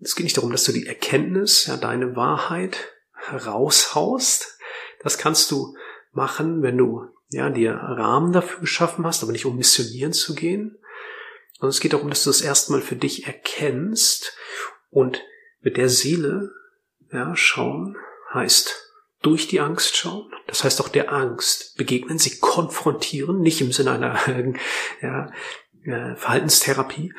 Es 0.00 0.16
geht 0.16 0.24
nicht 0.24 0.36
darum, 0.36 0.50
dass 0.50 0.64
du 0.64 0.72
die 0.72 0.86
Erkenntnis, 0.86 1.66
ja, 1.66 1.76
deine 1.76 2.16
Wahrheit 2.16 2.92
raushaust. 3.32 4.58
Das 5.02 5.18
kannst 5.18 5.50
du 5.50 5.76
machen, 6.12 6.62
wenn 6.62 6.78
du, 6.78 7.04
ja, 7.28 7.50
dir 7.50 7.74
Rahmen 7.74 8.32
dafür 8.32 8.60
geschaffen 8.60 9.06
hast, 9.06 9.22
aber 9.22 9.32
nicht 9.32 9.46
um 9.46 9.56
missionieren 9.56 10.12
zu 10.12 10.34
gehen. 10.34 10.78
Sondern 11.52 11.70
es 11.70 11.80
geht 11.80 11.92
darum, 11.92 12.08
dass 12.08 12.24
du 12.24 12.30
das 12.30 12.40
erstmal 12.40 12.80
für 12.80 12.96
dich 12.96 13.26
erkennst 13.26 14.36
und 14.88 15.22
mit 15.60 15.76
der 15.76 15.90
Seele, 15.90 16.50
ja, 17.12 17.34
schauen 17.36 17.96
heißt 18.32 18.90
durch 19.22 19.48
die 19.48 19.60
Angst 19.60 19.96
schauen. 19.96 20.32
Das 20.46 20.64
heißt 20.64 20.80
auch 20.80 20.88
der 20.88 21.12
Angst 21.12 21.76
begegnen, 21.76 22.18
sie 22.18 22.38
konfrontieren, 22.38 23.40
nicht 23.40 23.60
im 23.60 23.72
Sinne 23.72 23.92
einer 23.92 24.18
ja, 25.02 25.32
äh, 25.84 26.16
Verhaltenstherapie, 26.16 27.12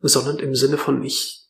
sondern 0.00 0.38
im 0.38 0.54
Sinne 0.54 0.78
von 0.78 1.02
ich 1.02 1.42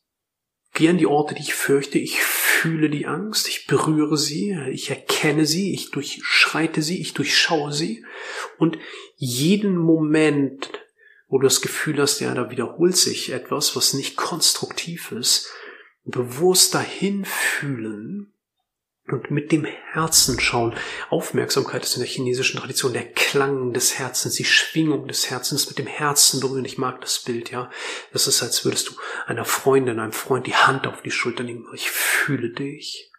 gehe 0.74 0.90
an 0.90 0.98
die 0.98 1.06
Orte, 1.06 1.34
die 1.34 1.42
ich 1.42 1.54
fürchte, 1.54 1.98
ich 1.98 2.20
fühle 2.22 2.90
die 2.90 3.06
Angst, 3.06 3.48
ich 3.48 3.66
berühre 3.66 4.18
sie, 4.18 4.58
ich 4.70 4.90
erkenne 4.90 5.46
sie, 5.46 5.72
ich 5.72 5.90
durchschreite 5.90 6.82
sie, 6.82 7.00
ich 7.00 7.14
durchschaue 7.14 7.72
sie 7.72 8.04
und 8.58 8.78
jeden 9.14 9.76
Moment, 9.76 10.70
wo 11.28 11.38
du 11.38 11.44
das 11.44 11.62
Gefühl 11.62 12.00
hast, 12.00 12.20
ja, 12.20 12.34
da 12.34 12.50
wiederholt 12.50 12.96
sich 12.96 13.32
etwas, 13.32 13.74
was 13.74 13.94
nicht 13.94 14.16
konstruktiv 14.16 15.12
ist, 15.12 15.48
bewusst 16.06 16.74
dahin 16.74 17.24
fühlen 17.24 18.32
und 19.08 19.30
mit 19.30 19.52
dem 19.52 19.64
Herzen 19.64 20.40
schauen. 20.40 20.74
Aufmerksamkeit 21.10 21.84
ist 21.84 21.94
in 21.94 22.00
der 22.00 22.08
chinesischen 22.08 22.58
Tradition 22.58 22.92
der 22.92 23.12
Klang 23.12 23.72
des 23.72 23.98
Herzens, 23.98 24.34
die 24.34 24.44
Schwingung 24.44 25.06
des 25.06 25.30
Herzens 25.30 25.68
mit 25.68 25.78
dem 25.78 25.86
Herzen 25.86 26.40
berühren. 26.40 26.64
Ich 26.64 26.78
mag 26.78 27.00
das 27.00 27.20
Bild, 27.20 27.50
ja. 27.50 27.70
Das 28.12 28.26
ist, 28.26 28.42
als 28.42 28.64
würdest 28.64 28.88
du 28.88 28.94
einer 29.26 29.44
Freundin, 29.44 30.00
einem 30.00 30.12
Freund 30.12 30.46
die 30.46 30.56
Hand 30.56 30.86
auf 30.86 31.02
die 31.02 31.10
Schulter 31.10 31.44
legen. 31.44 31.66
Ich 31.74 31.90
fühle 31.90 32.50
dich. 32.50 33.12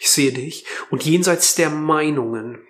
Ich 0.00 0.10
sehe 0.10 0.32
dich. 0.32 0.66
Und 0.90 1.04
jenseits 1.04 1.54
der 1.54 1.70
Meinungen. 1.70 2.64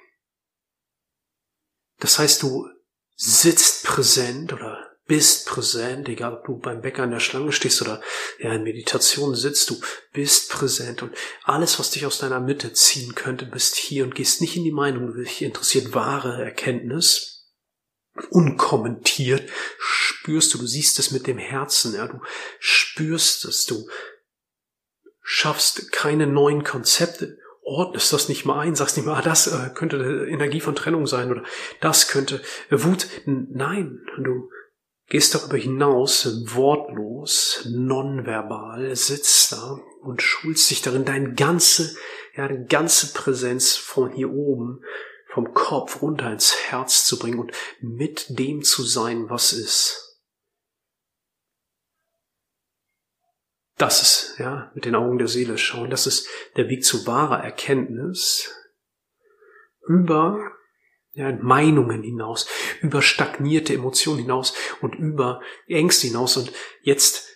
Das 1.98 2.18
heißt, 2.18 2.42
du 2.42 2.68
sitzt 3.16 3.84
präsent 3.84 4.52
oder 4.52 4.73
bist 5.06 5.46
präsent, 5.46 6.08
egal 6.08 6.34
ob 6.34 6.44
du 6.46 6.56
beim 6.58 6.80
Bäcker 6.80 7.04
in 7.04 7.10
der 7.10 7.20
Schlange 7.20 7.52
stehst 7.52 7.82
oder 7.82 8.00
ja, 8.38 8.54
in 8.54 8.62
Meditation 8.62 9.34
sitzt, 9.34 9.68
du 9.70 9.80
bist 10.12 10.50
präsent 10.50 11.02
und 11.02 11.14
alles, 11.42 11.78
was 11.78 11.90
dich 11.90 12.06
aus 12.06 12.18
deiner 12.18 12.40
Mitte 12.40 12.72
ziehen 12.72 13.14
könnte, 13.14 13.44
bist 13.44 13.76
hier 13.76 14.04
und 14.04 14.14
gehst 14.14 14.40
nicht 14.40 14.56
in 14.56 14.64
die 14.64 14.72
Meinung, 14.72 15.14
dich 15.14 15.42
interessiert 15.42 15.94
wahre 15.94 16.42
Erkenntnis, 16.42 17.50
unkommentiert, 18.30 19.50
spürst 19.78 20.54
du, 20.54 20.58
du 20.58 20.66
siehst 20.66 20.98
es 20.98 21.10
mit 21.10 21.26
dem 21.26 21.38
Herzen, 21.38 21.94
ja, 21.94 22.06
du 22.06 22.20
spürst 22.58 23.44
es, 23.44 23.66
du 23.66 23.86
schaffst 25.22 25.92
keine 25.92 26.26
neuen 26.26 26.64
Konzepte, 26.64 27.38
ordnest 27.62 28.12
das 28.12 28.28
nicht 28.28 28.44
mal 28.44 28.60
ein, 28.60 28.74
sagst 28.74 28.96
nicht 28.96 29.06
mal, 29.06 29.18
ah, 29.18 29.22
das 29.22 29.48
äh, 29.48 29.70
könnte 29.74 30.26
Energie 30.30 30.60
von 30.60 30.74
Trennung 30.74 31.06
sein 31.06 31.30
oder 31.30 31.42
das 31.80 32.08
könnte 32.08 32.42
Wut. 32.70 33.06
Nein, 33.26 34.00
du 34.18 34.50
gehst 35.06 35.34
darüber 35.34 35.56
hinaus 35.56 36.26
wortlos, 36.54 37.66
nonverbal, 37.70 38.94
sitzt 38.96 39.52
da 39.52 39.78
und 40.02 40.22
schulst 40.22 40.70
dich 40.70 40.82
darin, 40.82 41.04
deine 41.04 41.34
ganze, 41.34 41.96
ja, 42.36 42.48
deine 42.48 42.66
ganze 42.66 43.12
Präsenz 43.12 43.76
von 43.76 44.12
hier 44.12 44.30
oben, 44.30 44.82
vom 45.32 45.52
Kopf 45.52 46.00
runter 46.00 46.30
ins 46.32 46.54
Herz 46.68 47.04
zu 47.04 47.18
bringen 47.18 47.38
und 47.38 47.52
mit 47.80 48.38
dem 48.38 48.62
zu 48.62 48.82
sein, 48.82 49.28
was 49.28 49.52
ist. 49.52 50.04
Das 53.76 54.02
ist, 54.02 54.38
ja, 54.38 54.70
mit 54.74 54.84
den 54.84 54.94
Augen 54.94 55.18
der 55.18 55.26
Seele 55.26 55.58
schauen. 55.58 55.90
Das 55.90 56.06
ist 56.06 56.28
der 56.56 56.68
Weg 56.68 56.84
zu 56.84 57.06
wahrer 57.08 57.42
Erkenntnis 57.42 58.54
über 59.86 60.52
ja, 61.14 61.32
Meinungen 61.32 62.02
hinaus, 62.02 62.48
über 62.80 63.02
stagnierte 63.02 63.72
Emotionen 63.72 64.20
hinaus 64.20 64.54
und 64.80 64.94
über 64.94 65.40
Ängste 65.66 66.08
hinaus. 66.08 66.36
Und 66.36 66.52
jetzt 66.82 67.28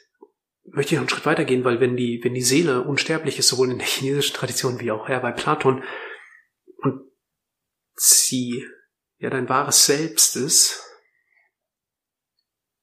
möchte 0.64 0.94
ich 0.94 0.96
noch 0.96 1.02
einen 1.02 1.08
Schritt 1.08 1.26
weitergehen, 1.26 1.64
weil 1.64 1.80
wenn 1.80 1.96
die, 1.96 2.20
wenn 2.22 2.34
die 2.34 2.42
Seele 2.42 2.82
unsterblich 2.82 3.38
ist, 3.38 3.48
sowohl 3.48 3.70
in 3.70 3.78
der 3.78 3.86
chinesischen 3.86 4.34
Tradition 4.34 4.80
wie 4.80 4.90
auch 4.90 5.08
ja, 5.08 5.18
bei 5.20 5.32
Platon, 5.32 5.82
und 6.78 7.02
sie 7.94 8.64
ja 9.18 9.30
dein 9.30 9.48
wahres 9.48 9.86
Selbst 9.86 10.36
ist, 10.36 10.84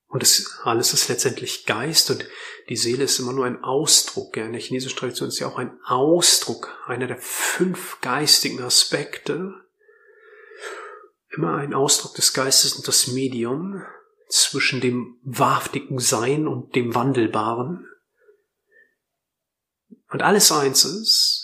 und 0.07 0.23
das 0.23 0.59
alles 0.63 0.93
ist 0.93 1.09
letztendlich 1.09 1.65
Geist 1.65 2.09
und 2.09 2.25
die 2.69 2.77
Seele 2.77 3.03
ist 3.03 3.19
immer 3.19 3.33
nur 3.33 3.45
ein 3.45 3.61
Ausdruck. 3.61 4.37
Ja. 4.37 4.45
In 4.45 4.53
der 4.53 4.61
chinesischen 4.61 4.97
Tradition 4.97 5.27
ist 5.27 5.39
ja 5.39 5.47
auch 5.47 5.57
ein 5.57 5.77
Ausdruck, 5.83 6.73
einer 6.87 7.07
der 7.07 7.17
fünf 7.17 7.99
geistigen 7.99 8.61
Aspekte 8.61 9.64
immer 11.29 11.55
ein 11.57 11.73
Ausdruck 11.73 12.15
des 12.15 12.33
Geistes 12.33 12.73
und 12.73 12.87
das 12.87 13.07
Medium 13.07 13.83
zwischen 14.29 14.81
dem 14.81 15.19
wahrhaftigen 15.23 15.99
Sein 15.99 16.47
und 16.47 16.75
dem 16.75 16.95
Wandelbaren. 16.95 17.87
Und 20.09 20.21
alles 20.21 20.51
eins 20.51 20.85
ist. 20.85 21.41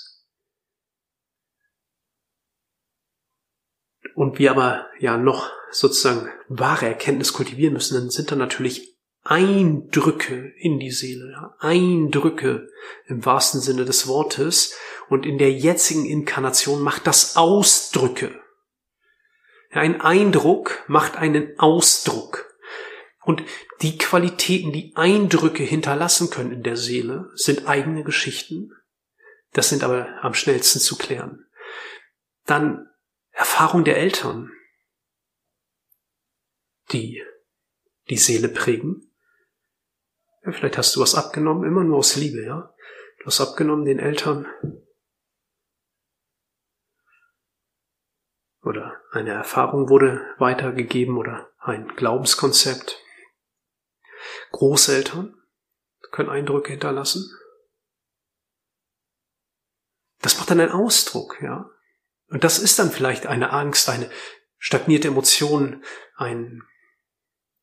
Und 4.16 4.40
wir 4.40 4.52
aber 4.52 4.88
ja 5.00 5.18
noch 5.18 5.50
sozusagen 5.72 6.30
wahre 6.48 6.86
Erkenntnis 6.86 7.34
kultivieren 7.34 7.74
müssen, 7.74 7.96
dann 7.96 8.10
sind 8.10 8.32
da 8.32 8.36
natürlich 8.36 8.92
Eindrücke 9.24 10.52
in 10.58 10.80
die 10.80 10.92
Seele, 10.92 11.54
Eindrücke 11.60 12.68
im 13.06 13.24
wahrsten 13.24 13.62
Sinne 13.62 13.86
des 13.86 14.08
Wortes. 14.08 14.74
Und 15.10 15.26
in 15.26 15.38
der 15.38 15.52
jetzigen 15.52 16.06
Inkarnation 16.06 16.82
macht 16.82 17.08
das 17.08 17.36
Ausdrücke. 17.36 18.41
Ein 19.72 20.02
Eindruck 20.02 20.84
macht 20.88 21.16
einen 21.16 21.58
Ausdruck. 21.60 22.54
Und 23.24 23.44
die 23.82 23.98
Qualitäten, 23.98 24.72
die 24.72 24.96
Eindrücke 24.96 25.64
hinterlassen 25.64 26.30
können 26.30 26.52
in 26.52 26.64
der 26.64 26.78
Seele, 26.78 27.30
sind 27.36 27.68
eigene 27.68 28.04
Geschichten. 28.04 28.72
Das 29.54 29.70
sind 29.70 29.84
aber 29.84 30.24
am 30.24 30.34
schnellsten 30.34 30.80
zu 30.80 30.98
klären. 30.98 31.46
Dann 32.46 32.90
Erfahrung 33.32 33.84
der 33.84 33.98
Eltern, 33.98 34.52
die 36.92 37.24
die 38.10 38.18
Seele 38.18 38.50
prägen. 38.50 39.14
Ja, 40.44 40.52
vielleicht 40.52 40.78
hast 40.78 40.96
du 40.96 41.02
was 41.02 41.16
abgenommen, 41.16 41.64
immer 41.64 41.84
nur 41.84 41.98
aus 41.98 42.16
Liebe, 42.16 42.44
ja. 42.44 42.74
Du 43.20 43.28
hast 43.28 43.40
abgenommen 43.40 43.86
den 43.86 44.00
Eltern, 44.00 44.48
oder 48.64 49.01
eine 49.12 49.32
Erfahrung 49.32 49.90
wurde 49.90 50.26
weitergegeben 50.38 51.18
oder 51.18 51.52
ein 51.60 51.88
Glaubenskonzept. 51.96 53.04
Großeltern 54.52 55.36
können 56.12 56.30
Eindrücke 56.30 56.72
hinterlassen. 56.72 57.30
Das 60.20 60.38
macht 60.38 60.50
dann 60.50 60.60
einen 60.60 60.72
Ausdruck, 60.72 61.42
ja. 61.42 61.70
Und 62.28 62.44
das 62.44 62.60
ist 62.60 62.80
dann 62.80 62.92
vielleicht 62.92 63.26
eine 63.28 63.52
Angst, 63.52 63.90
eine 63.90 64.10
stagnierte 64.58 65.10
Emotion, 65.10 65.84
ein, 66.16 66.62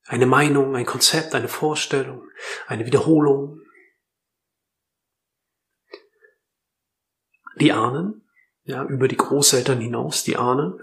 eine 0.04 0.26
Meinung, 0.26 0.76
ein 0.76 0.86
Konzept, 0.86 1.34
eine 1.34 1.48
Vorstellung, 1.48 2.28
eine 2.66 2.84
Wiederholung. 2.84 3.60
Die 7.56 7.72
Ahnen, 7.72 8.28
ja, 8.64 8.84
über 8.84 9.08
die 9.08 9.16
Großeltern 9.16 9.80
hinaus, 9.80 10.24
die 10.24 10.36
Ahnen, 10.36 10.80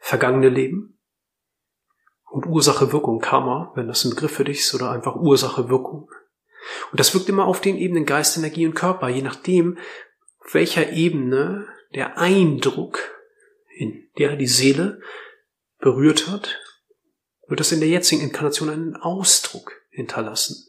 vergangene 0.00 0.48
Leben 0.48 0.98
und 2.30 2.46
Ursache-Wirkung, 2.46 3.20
Karma, 3.20 3.72
wenn 3.76 3.86
das 3.86 4.04
ein 4.04 4.10
Begriff 4.10 4.32
für 4.32 4.44
dich 4.44 4.60
ist, 4.60 4.74
oder 4.74 4.90
einfach 4.90 5.14
Ursache-Wirkung. 5.16 6.10
Und 6.90 7.00
das 7.00 7.14
wirkt 7.14 7.28
immer 7.28 7.46
auf 7.46 7.60
den 7.60 7.76
Ebenen 7.76 8.06
Geist, 8.06 8.36
Energie 8.36 8.66
und 8.66 8.74
Körper, 8.74 9.08
je 9.08 9.22
nachdem, 9.22 9.78
auf 10.38 10.54
welcher 10.54 10.90
Ebene 10.90 11.68
der 11.94 12.18
Eindruck, 12.18 12.98
in 13.76 14.08
der 14.18 14.36
die 14.36 14.46
Seele 14.46 15.00
berührt 15.78 16.28
hat, 16.28 16.58
wird 17.46 17.60
das 17.60 17.72
in 17.72 17.80
der 17.80 17.88
jetzigen 17.88 18.22
Inkarnation 18.22 18.70
einen 18.70 18.96
Ausdruck 18.96 19.72
hinterlassen. 19.90 20.66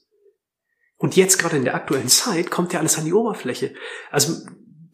Und 0.98 1.15
jetzt 1.15 1.38
gerade 1.38 1.58
in 1.58 1.63
der 1.63 1.76
aktuellen 1.76 2.10
Zeit 2.10 2.52
kommt 2.52 2.74
ja 2.74 2.80
alles 2.80 2.98
an 2.98 3.06
die 3.06 3.13
Oberfläche. 3.13 3.74
Also 4.12 4.46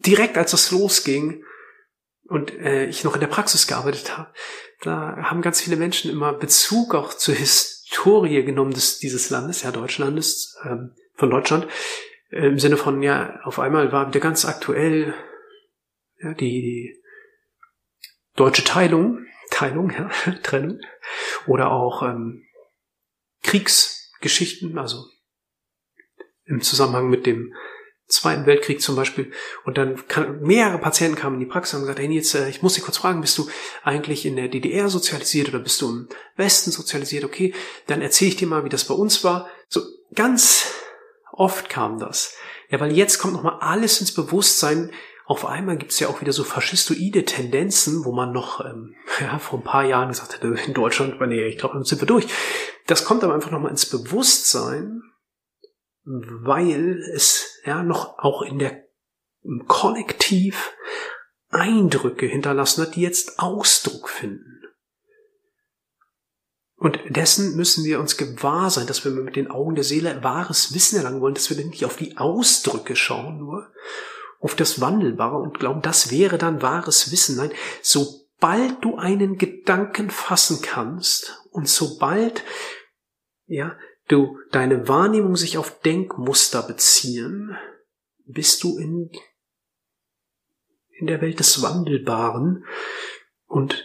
direkt 0.04 0.36
als 0.36 0.52
das 0.52 0.70
losging, 0.70 1.44
und 2.28 2.52
äh, 2.52 2.86
ich 2.86 3.04
noch 3.04 3.14
in 3.14 3.20
der 3.20 3.26
Praxis 3.26 3.66
gearbeitet 3.66 4.16
habe, 4.16 4.32
da 4.82 5.16
haben 5.22 5.42
ganz 5.42 5.60
viele 5.60 5.76
Menschen 5.76 6.10
immer 6.10 6.32
Bezug 6.32 6.94
auch 6.94 7.14
zur 7.14 7.34
Historie 7.34 8.44
genommen 8.44 8.72
des, 8.72 8.98
dieses 8.98 9.30
Landes, 9.30 9.62
ja 9.62 9.72
Deutschlandes, 9.72 10.56
ähm, 10.64 10.94
von 11.14 11.30
Deutschland, 11.30 11.66
äh, 12.30 12.46
im 12.46 12.58
Sinne 12.58 12.76
von, 12.76 13.02
ja, 13.02 13.40
auf 13.42 13.58
einmal 13.58 13.90
war 13.92 14.08
wieder 14.08 14.20
ganz 14.20 14.44
aktuell 14.44 15.14
ja, 16.20 16.34
die, 16.34 16.98
deutsche 18.38 18.64
Teilung, 18.64 19.26
Teilung, 19.50 19.90
ja, 19.90 20.08
Trennung, 20.42 20.80
oder 21.46 21.70
auch 21.70 22.02
ähm, 22.02 22.44
Kriegsgeschichten, 23.42 24.78
also 24.78 25.04
im 26.44 26.60
Zusammenhang 26.60 27.10
mit 27.10 27.26
dem 27.26 27.52
Zweiten 28.08 28.46
Weltkrieg 28.46 28.80
zum 28.80 28.96
Beispiel. 28.96 29.30
Und 29.64 29.76
dann 29.76 30.06
kann, 30.08 30.40
mehrere 30.40 30.78
Patienten 30.78 31.16
kamen 31.16 31.34
in 31.34 31.40
die 31.40 31.46
Praxis 31.46 31.74
und 31.74 31.80
haben 31.80 31.86
gesagt, 31.86 31.98
hey 32.00 32.08
Nils, 32.08 32.34
äh, 32.34 32.48
ich 32.48 32.62
muss 32.62 32.74
dich 32.74 32.82
kurz 32.82 32.96
fragen, 32.96 33.20
bist 33.20 33.36
du 33.36 33.48
eigentlich 33.84 34.24
in 34.24 34.36
der 34.36 34.48
DDR 34.48 34.88
sozialisiert 34.88 35.50
oder 35.50 35.58
bist 35.58 35.80
du 35.82 35.90
im 35.90 36.08
Westen 36.36 36.70
sozialisiert? 36.70 37.24
Okay, 37.24 37.54
dann 37.86 38.00
erzähle 38.00 38.30
ich 38.30 38.36
dir 38.36 38.48
mal, 38.48 38.64
wie 38.64 38.70
das 38.70 38.84
bei 38.84 38.94
uns 38.94 39.24
war. 39.24 39.48
So 39.68 39.82
ganz 40.14 40.72
oft 41.32 41.68
kam 41.68 41.98
das. 41.98 42.34
Ja, 42.70 42.80
weil 42.80 42.92
jetzt 42.92 43.18
kommt 43.18 43.34
nochmal 43.34 43.58
alles 43.60 44.00
ins 44.00 44.12
Bewusstsein. 44.12 44.90
Auf 45.26 45.44
einmal 45.44 45.76
gibt 45.76 45.92
es 45.92 46.00
ja 46.00 46.08
auch 46.08 46.22
wieder 46.22 46.32
so 46.32 46.44
faschistoide 46.44 47.26
Tendenzen, 47.26 48.06
wo 48.06 48.12
man 48.12 48.32
noch 48.32 48.64
ähm, 48.64 48.94
ja, 49.20 49.38
vor 49.38 49.58
ein 49.58 49.64
paar 49.64 49.84
Jahren 49.84 50.08
gesagt 50.08 50.34
hätte, 50.34 50.48
in 50.66 50.72
Deutschland, 50.72 51.20
nee, 51.20 51.46
ich 51.46 51.58
glaube, 51.58 51.74
dann 51.74 51.84
sind 51.84 52.00
wir 52.00 52.06
durch. 52.06 52.26
Das 52.86 53.04
kommt 53.04 53.22
aber 53.22 53.34
einfach 53.34 53.50
nochmal 53.50 53.70
ins 53.70 53.84
Bewusstsein 53.84 55.02
weil 56.08 57.02
es 57.14 57.60
ja 57.64 57.82
noch 57.82 58.18
auch 58.18 58.42
in 58.42 58.58
der 58.58 58.84
im 59.42 59.66
Kollektiv 59.66 60.74
Eindrücke 61.50 62.26
hinterlassen 62.26 62.82
hat, 62.82 62.96
die 62.96 63.02
jetzt 63.02 63.38
Ausdruck 63.38 64.08
finden. 64.08 64.62
Und 66.76 66.98
dessen 67.08 67.56
müssen 67.56 67.84
wir 67.84 67.98
uns 67.98 68.16
gewahr 68.16 68.70
sein, 68.70 68.86
dass 68.86 69.04
wir 69.04 69.10
mit 69.10 69.36
den 69.36 69.50
Augen 69.50 69.74
der 69.74 69.84
Seele 69.84 70.22
wahres 70.22 70.74
Wissen 70.74 70.96
erlangen 70.96 71.20
wollen, 71.20 71.34
dass 71.34 71.50
wir 71.50 71.64
nicht 71.64 71.84
auf 71.84 71.96
die 71.96 72.16
Ausdrücke 72.16 72.94
schauen 72.94 73.38
nur, 73.38 73.72
auf 74.40 74.54
das 74.54 74.80
Wandelbare 74.80 75.36
und 75.36 75.58
glauben, 75.58 75.82
das 75.82 76.10
wäre 76.10 76.38
dann 76.38 76.62
wahres 76.62 77.10
Wissen. 77.10 77.36
Nein, 77.36 77.50
sobald 77.82 78.84
du 78.84 78.96
einen 78.96 79.38
Gedanken 79.38 80.10
fassen 80.10 80.62
kannst 80.62 81.42
und 81.50 81.68
sobald, 81.68 82.44
ja, 83.46 83.76
du 84.08 84.38
deine 84.50 84.88
Wahrnehmung 84.88 85.36
sich 85.36 85.58
auf 85.58 85.80
Denkmuster 85.80 86.62
beziehen, 86.62 87.56
bist 88.24 88.62
du 88.64 88.78
in, 88.78 89.10
in 90.90 91.06
der 91.06 91.20
Welt 91.20 91.38
des 91.38 91.62
Wandelbaren 91.62 92.64
und 93.46 93.84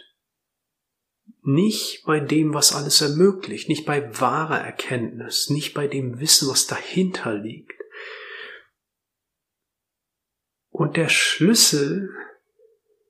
nicht 1.41 2.03
bei 2.05 2.19
dem, 2.19 2.53
was 2.53 2.73
alles 2.73 3.01
ermöglicht, 3.01 3.67
nicht 3.67 3.85
bei 3.85 4.19
wahrer 4.19 4.59
Erkenntnis, 4.59 5.49
nicht 5.49 5.73
bei 5.73 5.87
dem 5.87 6.19
Wissen, 6.19 6.49
was 6.49 6.67
dahinter 6.67 7.33
liegt. 7.33 7.73
Und 10.69 10.95
der 10.97 11.09
Schlüssel 11.09 12.09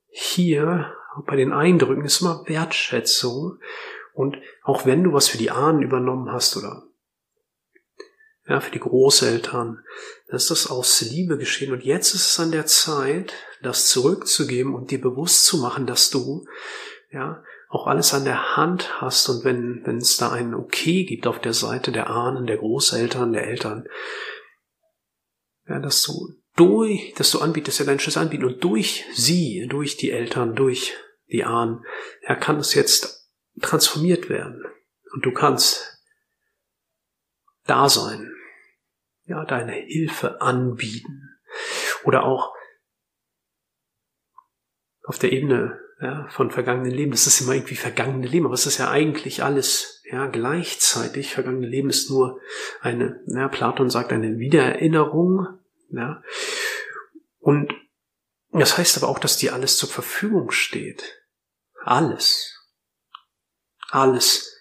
hier 0.09 0.95
bei 1.25 1.35
den 1.35 1.53
Eindrücken 1.53 2.05
ist 2.05 2.21
immer 2.21 2.43
Wertschätzung. 2.47 3.59
Und 4.13 4.37
auch 4.63 4.85
wenn 4.85 5.03
du 5.03 5.13
was 5.13 5.27
für 5.27 5.37
die 5.37 5.51
Ahnen 5.51 5.81
übernommen 5.81 6.31
hast 6.31 6.57
oder 6.57 6.83
ja, 8.47 8.59
für 8.59 8.71
die 8.71 8.79
Großeltern, 8.79 9.79
dann 10.27 10.35
ist 10.35 10.51
das 10.51 10.69
aus 10.69 11.01
Liebe 11.01 11.37
geschehen. 11.37 11.71
Und 11.71 11.83
jetzt 11.83 12.13
ist 12.13 12.29
es 12.29 12.39
an 12.39 12.51
der 12.51 12.65
Zeit, 12.65 13.33
das 13.61 13.87
zurückzugeben 13.87 14.75
und 14.75 14.91
dir 14.91 14.99
bewusst 14.99 15.45
zu 15.45 15.57
machen, 15.57 15.87
dass 15.87 16.09
du, 16.09 16.45
ja, 17.11 17.43
auch 17.69 17.87
alles 17.87 18.13
an 18.13 18.25
der 18.25 18.55
Hand 18.55 19.01
hast. 19.01 19.27
Und 19.29 19.43
wenn, 19.43 19.81
wenn 19.85 19.97
es 19.97 20.17
da 20.17 20.31
ein 20.31 20.53
Okay 20.53 21.05
gibt 21.05 21.25
auf 21.25 21.39
der 21.39 21.53
Seite 21.53 21.91
der 21.91 22.09
Ahnen, 22.09 22.45
der 22.45 22.57
Großeltern, 22.57 23.33
der 23.33 23.47
Eltern, 23.47 23.87
ja, 25.67 25.79
dass 25.79 26.03
du 26.03 26.33
durch, 26.55 27.13
dass 27.15 27.31
du 27.31 27.39
anbietest, 27.39 27.79
ja 27.79 27.85
deinen 27.85 27.99
Schlüssel 27.99 28.19
anbieten 28.19 28.45
und 28.45 28.63
durch 28.63 29.05
sie, 29.13 29.65
durch 29.69 29.97
die 29.97 30.11
Eltern, 30.11 30.55
durch 30.55 30.93
die 31.31 31.45
Ahnen, 31.45 31.83
ja, 32.27 32.35
kann 32.35 32.57
es 32.57 32.75
jetzt 32.75 33.31
transformiert 33.61 34.29
werden. 34.29 34.63
Und 35.13 35.25
du 35.25 35.31
kannst 35.31 36.02
da 37.65 37.89
sein, 37.89 38.31
ja, 39.25 39.45
deine 39.45 39.73
Hilfe 39.73 40.41
anbieten 40.41 41.29
oder 42.03 42.23
auch 42.23 42.53
auf 45.05 45.19
der 45.19 45.31
Ebene 45.31 45.79
ja, 46.01 46.27
von 46.29 46.51
vergangenen 46.51 46.91
Leben. 46.91 47.11
Das 47.11 47.27
ist 47.27 47.41
immer 47.41 47.53
irgendwie 47.53 47.75
vergangene 47.75 48.27
Leben, 48.27 48.45
aber 48.45 48.55
es 48.55 48.65
ist 48.65 48.77
ja 48.77 48.89
eigentlich 48.89 49.43
alles 49.43 50.01
ja, 50.11 50.27
gleichzeitig. 50.27 51.33
Vergangene 51.33 51.67
Leben 51.67 51.89
ist 51.89 52.09
nur 52.09 52.41
eine, 52.81 53.21
ja, 53.27 53.47
Platon 53.47 53.89
sagt 53.89 54.11
eine 54.11 54.37
Wiedererinnerung. 54.37 55.47
Ja. 55.89 56.21
Und 57.39 57.73
das 58.51 58.77
heißt 58.77 58.97
aber 58.97 59.07
auch, 59.07 59.19
dass 59.19 59.37
dir 59.37 59.53
alles 59.53 59.77
zur 59.77 59.89
Verfügung 59.89 60.51
steht. 60.51 61.23
Alles. 61.83 62.59
Alles. 63.89 64.52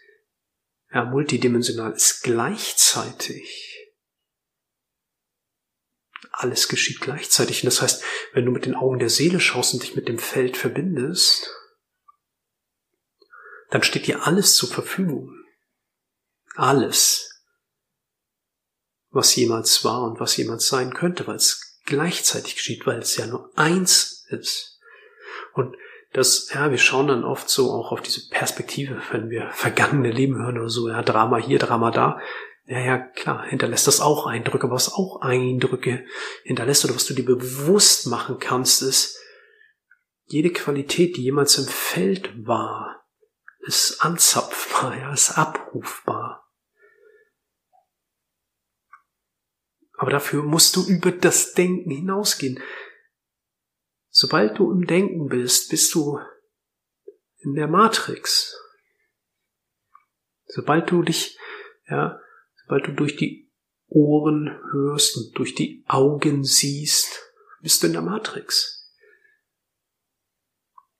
Ja, 0.92 1.04
multidimensional 1.04 1.92
ist 1.92 2.22
gleichzeitig 2.22 3.72
alles 6.32 6.68
geschieht 6.68 7.00
gleichzeitig. 7.00 7.62
Und 7.62 7.66
das 7.66 7.82
heißt, 7.82 8.02
wenn 8.32 8.44
du 8.44 8.50
mit 8.50 8.66
den 8.66 8.74
Augen 8.74 8.98
der 8.98 9.10
Seele 9.10 9.40
schaust 9.40 9.74
und 9.74 9.82
dich 9.82 9.94
mit 9.94 10.08
dem 10.08 10.18
Feld 10.18 10.56
verbindest, 10.56 11.50
dann 13.70 13.82
steht 13.82 14.06
dir 14.06 14.26
alles 14.26 14.56
zur 14.56 14.68
Verfügung. 14.68 15.34
Alles. 16.54 17.42
Was 19.10 19.34
jemals 19.36 19.84
war 19.84 20.02
und 20.02 20.20
was 20.20 20.36
jemals 20.36 20.66
sein 20.68 20.94
könnte, 20.94 21.26
weil 21.26 21.36
es 21.36 21.80
gleichzeitig 21.84 22.56
geschieht, 22.56 22.86
weil 22.86 23.00
es 23.00 23.16
ja 23.16 23.26
nur 23.26 23.50
eins 23.56 24.26
ist. 24.28 24.80
Und 25.54 25.76
das, 26.12 26.50
ja, 26.52 26.70
wir 26.70 26.78
schauen 26.78 27.08
dann 27.08 27.24
oft 27.24 27.48
so 27.48 27.72
auch 27.72 27.92
auf 27.92 28.02
diese 28.02 28.28
Perspektive, 28.28 29.00
wenn 29.10 29.30
wir 29.30 29.50
vergangene 29.52 30.10
Leben 30.10 30.36
hören 30.36 30.58
oder 30.58 30.68
so, 30.68 30.88
ja, 30.88 31.02
Drama 31.02 31.38
hier, 31.38 31.58
Drama 31.58 31.90
da. 31.90 32.20
Ja, 32.66 32.78
ja, 32.78 32.98
klar, 32.98 33.44
hinterlässt 33.44 33.86
das 33.86 34.00
auch 34.00 34.26
Eindrücke, 34.26 34.70
was 34.70 34.92
auch 34.92 35.20
Eindrücke 35.22 36.04
hinterlässt 36.44 36.84
oder 36.84 36.94
was 36.94 37.06
du 37.06 37.14
dir 37.14 37.24
bewusst 37.24 38.06
machen 38.06 38.38
kannst, 38.38 38.82
ist, 38.82 39.18
jede 40.26 40.50
Qualität, 40.50 41.16
die 41.16 41.22
jemals 41.22 41.58
im 41.58 41.66
Feld 41.66 42.46
war, 42.46 43.04
ist 43.60 44.00
anzapfbar, 44.00 44.96
ja, 44.98 45.12
ist 45.12 45.36
abrufbar. 45.36 46.48
Aber 49.98 50.10
dafür 50.10 50.42
musst 50.42 50.74
du 50.76 50.84
über 50.86 51.12
das 51.12 51.54
Denken 51.54 51.90
hinausgehen. 51.90 52.60
Sobald 54.14 54.58
du 54.58 54.70
im 54.70 54.86
Denken 54.86 55.28
bist, 55.28 55.70
bist 55.70 55.94
du 55.94 56.20
in 57.38 57.54
der 57.54 57.66
Matrix. 57.66 58.54
Sobald 60.44 60.90
du 60.90 61.02
dich, 61.02 61.38
ja, 61.88 62.20
weil 62.68 62.82
du 62.82 62.92
durch 62.92 63.16
die 63.16 63.50
Ohren 63.88 64.60
hörst 64.70 65.16
und 65.16 65.38
durch 65.38 65.54
die 65.54 65.82
Augen 65.88 66.44
siehst, 66.44 67.22
bist 67.62 67.82
du 67.82 67.86
in 67.86 67.94
der 67.94 68.02
Matrix. 68.02 68.94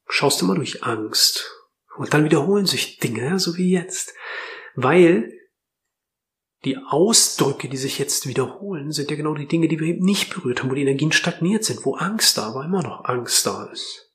Schaust 0.09 0.41
immer 0.41 0.55
durch 0.55 0.83
Angst. 0.83 1.51
Und 1.99 2.15
dann 2.15 2.25
wiederholen 2.25 2.65
sich 2.65 2.99
Dinge, 2.99 3.39
so 3.39 3.59
wie 3.59 3.73
jetzt. 3.73 4.15
Weil 4.75 5.39
die 6.65 6.79
Ausdrücke, 6.79 7.69
die 7.69 7.77
sich 7.77 7.99
jetzt 7.99 8.27
wiederholen, 8.27 8.93
sind 8.93 9.11
ja 9.11 9.17
genau 9.17 9.35
die 9.35 9.49
Dinge, 9.49 9.69
die 9.69 9.81
wir 9.81 9.89
eben 9.89 10.05
nicht 10.05 10.33
berührt 10.33 10.63
haben, 10.63 10.71
wo 10.71 10.75
die 10.75 10.83
Energien 10.83 11.13
stagniert 11.13 11.65
sind, 11.65 11.85
wo 11.85 11.97
Angst 11.97 12.39
da 12.39 12.55
war, 12.55 12.65
immer 12.65 12.83
noch 12.83 13.05
Angst 13.05 13.47
da 13.47 13.65
ist. 13.67 14.13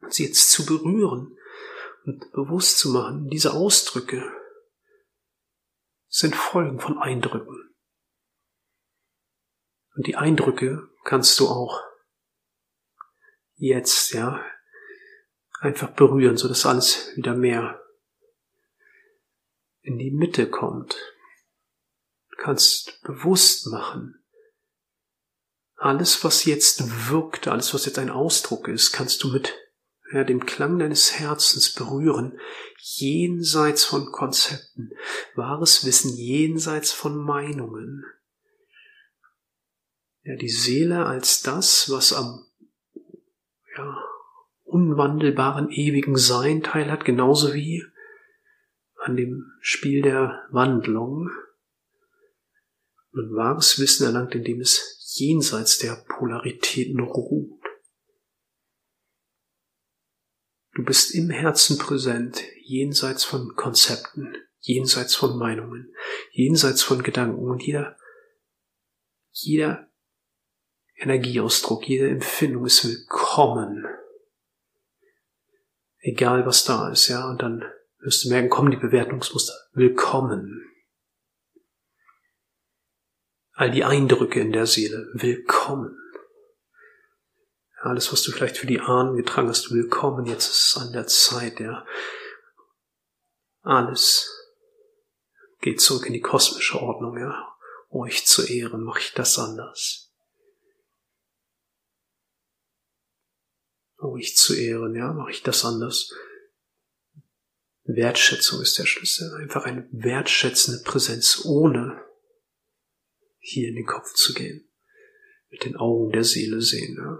Und 0.00 0.12
sie 0.12 0.26
jetzt 0.26 0.50
zu 0.50 0.66
berühren 0.66 1.36
und 2.04 2.30
bewusst 2.32 2.78
zu 2.78 2.90
machen, 2.90 3.28
diese 3.28 3.54
Ausdrücke, 3.54 4.22
sind 6.08 6.36
Folgen 6.36 6.78
von 6.78 6.98
Eindrücken. 6.98 7.74
Und 9.94 10.06
die 10.06 10.16
Eindrücke 10.16 10.88
kannst 11.04 11.40
du 11.40 11.48
auch 11.48 11.80
jetzt, 13.54 14.12
ja, 14.12 14.44
einfach 15.60 15.90
berühren, 15.92 16.36
so 16.36 16.48
dass 16.48 16.66
alles 16.66 17.16
wieder 17.16 17.34
mehr 17.34 17.80
in 19.80 19.98
die 19.98 20.10
Mitte 20.10 20.50
kommt. 20.50 21.11
Kannst 22.42 23.00
bewusst 23.02 23.68
machen. 23.68 24.20
Alles, 25.76 26.24
was 26.24 26.44
jetzt 26.44 27.08
wirkt, 27.08 27.46
alles, 27.46 27.72
was 27.72 27.86
jetzt 27.86 28.00
ein 28.00 28.10
Ausdruck 28.10 28.66
ist, 28.66 28.90
kannst 28.90 29.22
du 29.22 29.28
mit 29.28 29.54
ja, 30.12 30.24
dem 30.24 30.44
Klang 30.44 30.80
deines 30.80 31.20
Herzens 31.20 31.72
berühren, 31.72 32.40
jenseits 32.78 33.84
von 33.84 34.10
Konzepten, 34.10 34.90
wahres 35.36 35.86
Wissen 35.86 36.16
jenseits 36.16 36.90
von 36.90 37.16
Meinungen. 37.16 38.04
Ja, 40.24 40.34
die 40.34 40.48
Seele 40.48 41.06
als 41.06 41.42
das, 41.42 41.90
was 41.90 42.12
am 42.12 42.44
ja, 43.76 44.02
unwandelbaren 44.64 45.70
ewigen 45.70 46.16
Sein 46.16 46.64
teilhat, 46.64 47.04
genauso 47.04 47.54
wie 47.54 47.84
an 48.96 49.16
dem 49.16 49.52
Spiel 49.60 50.02
der 50.02 50.44
Wandlung. 50.50 51.30
Und 53.12 53.34
wahres 53.36 53.78
Wissen 53.78 54.06
erlangt, 54.06 54.34
indem 54.34 54.60
es 54.60 55.14
jenseits 55.18 55.78
der 55.78 56.04
Polaritäten 56.08 57.00
ruht. 57.00 57.60
Du 60.74 60.84
bist 60.84 61.14
im 61.14 61.28
Herzen 61.28 61.76
präsent, 61.76 62.42
jenseits 62.64 63.24
von 63.24 63.54
Konzepten, 63.54 64.34
jenseits 64.60 65.14
von 65.14 65.38
Meinungen, 65.38 65.94
jenseits 66.30 66.82
von 66.82 67.02
Gedanken 67.02 67.44
und 67.44 67.62
jeder, 67.62 67.98
jeder 69.32 69.90
Energieausdruck, 70.96 71.86
jede 71.86 72.08
Empfindung 72.08 72.64
ist 72.64 72.84
willkommen. 72.88 73.84
Egal 75.98 76.46
was 76.46 76.64
da 76.64 76.90
ist, 76.90 77.08
ja, 77.08 77.28
und 77.28 77.42
dann 77.42 77.62
wirst 77.98 78.24
du 78.24 78.30
merken, 78.30 78.48
kommen 78.48 78.70
die 78.70 78.78
Bewertungsmuster. 78.78 79.52
Willkommen. 79.74 80.71
All 83.54 83.70
die 83.70 83.84
Eindrücke 83.84 84.40
in 84.40 84.52
der 84.52 84.66
Seele. 84.66 85.10
Willkommen. 85.12 85.98
Alles, 87.80 88.10
was 88.12 88.22
du 88.22 88.32
vielleicht 88.32 88.56
für 88.56 88.66
die 88.66 88.80
Ahnen 88.80 89.16
getragen 89.16 89.48
hast, 89.48 89.70
willkommen. 89.70 90.24
Jetzt 90.24 90.50
ist 90.50 90.68
es 90.68 90.82
an 90.82 90.92
der 90.92 91.06
Zeit, 91.06 91.60
ja. 91.60 91.84
Alles 93.60 94.30
geht 95.60 95.80
zurück 95.80 96.06
in 96.06 96.14
die 96.14 96.20
kosmische 96.20 96.80
Ordnung, 96.80 97.18
ja. 97.18 97.56
euch 97.90 98.26
zu 98.26 98.42
ehren, 98.42 98.82
mache 98.84 99.00
ich 99.00 99.12
das 99.12 99.38
anders. 99.38 100.12
Euch 103.98 104.34
zu 104.36 104.54
ehren, 104.54 104.94
ja, 104.96 105.12
mache 105.12 105.30
ich 105.30 105.42
das 105.42 105.64
anders. 105.64 106.10
Wertschätzung 107.84 108.62
ist 108.62 108.78
der 108.78 108.86
Schlüssel. 108.86 109.34
Einfach 109.34 109.64
eine 109.64 109.86
wertschätzende 109.92 110.82
Präsenz, 110.82 111.44
ohne 111.44 112.01
hier 113.42 113.68
in 113.68 113.74
den 113.74 113.86
Kopf 113.86 114.14
zu 114.14 114.32
gehen. 114.32 114.68
Mit 115.50 115.64
den 115.64 115.76
Augen 115.76 116.12
der 116.12 116.24
Seele 116.24 116.62
sehen. 116.62 116.96
Ja. 116.96 117.18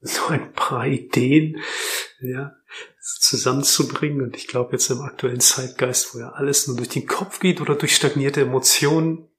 So 0.00 0.26
ein 0.26 0.52
paar 0.52 0.86
Ideen, 0.86 1.62
ja, 2.20 2.54
zusammenzubringen. 3.00 4.20
Und 4.20 4.36
ich 4.36 4.48
glaube 4.48 4.72
jetzt 4.72 4.90
im 4.90 5.00
aktuellen 5.00 5.40
Zeitgeist, 5.40 6.14
wo 6.14 6.18
ja 6.18 6.32
alles 6.32 6.66
nur 6.66 6.76
durch 6.76 6.90
den 6.90 7.06
Kopf 7.06 7.40
geht 7.40 7.62
oder 7.62 7.74
durch 7.74 7.96
stagnierte 7.96 8.42
Emotionen, 8.42 9.30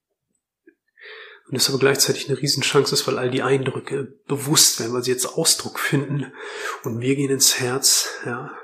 und 1.47 1.55
es 1.55 1.69
aber 1.69 1.77
gleichzeitig 1.77 2.27
eine 2.27 2.41
Riesenchance 2.41 2.93
ist, 2.93 3.05
weil 3.07 3.19
all 3.19 3.29
die 3.29 3.43
Eindrücke 3.43 4.19
bewusst 4.27 4.79
werden, 4.79 4.93
weil 4.93 5.03
sie 5.03 5.11
jetzt 5.11 5.27
Ausdruck 5.27 5.79
finden. 5.79 6.33
Und 6.83 7.01
wir 7.01 7.15
gehen 7.15 7.29
ins 7.29 7.59
Herz, 7.59 8.09
ja, 8.25 8.57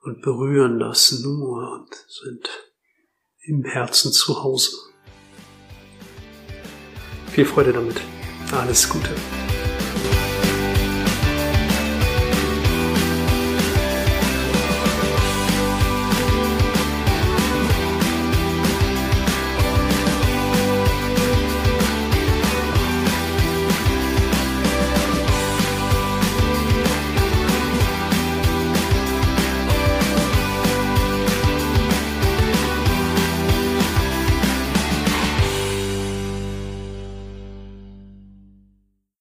und 0.00 0.22
berühren 0.22 0.80
das 0.80 1.12
nur 1.20 1.72
und 1.72 1.94
sind 2.08 2.48
im 3.48 3.64
Herzen 3.64 4.12
zu 4.12 4.42
Hause. 4.42 4.72
Viel 7.32 7.46
Freude 7.46 7.72
damit. 7.72 8.00
Alles 8.52 8.88
Gute. 8.88 9.10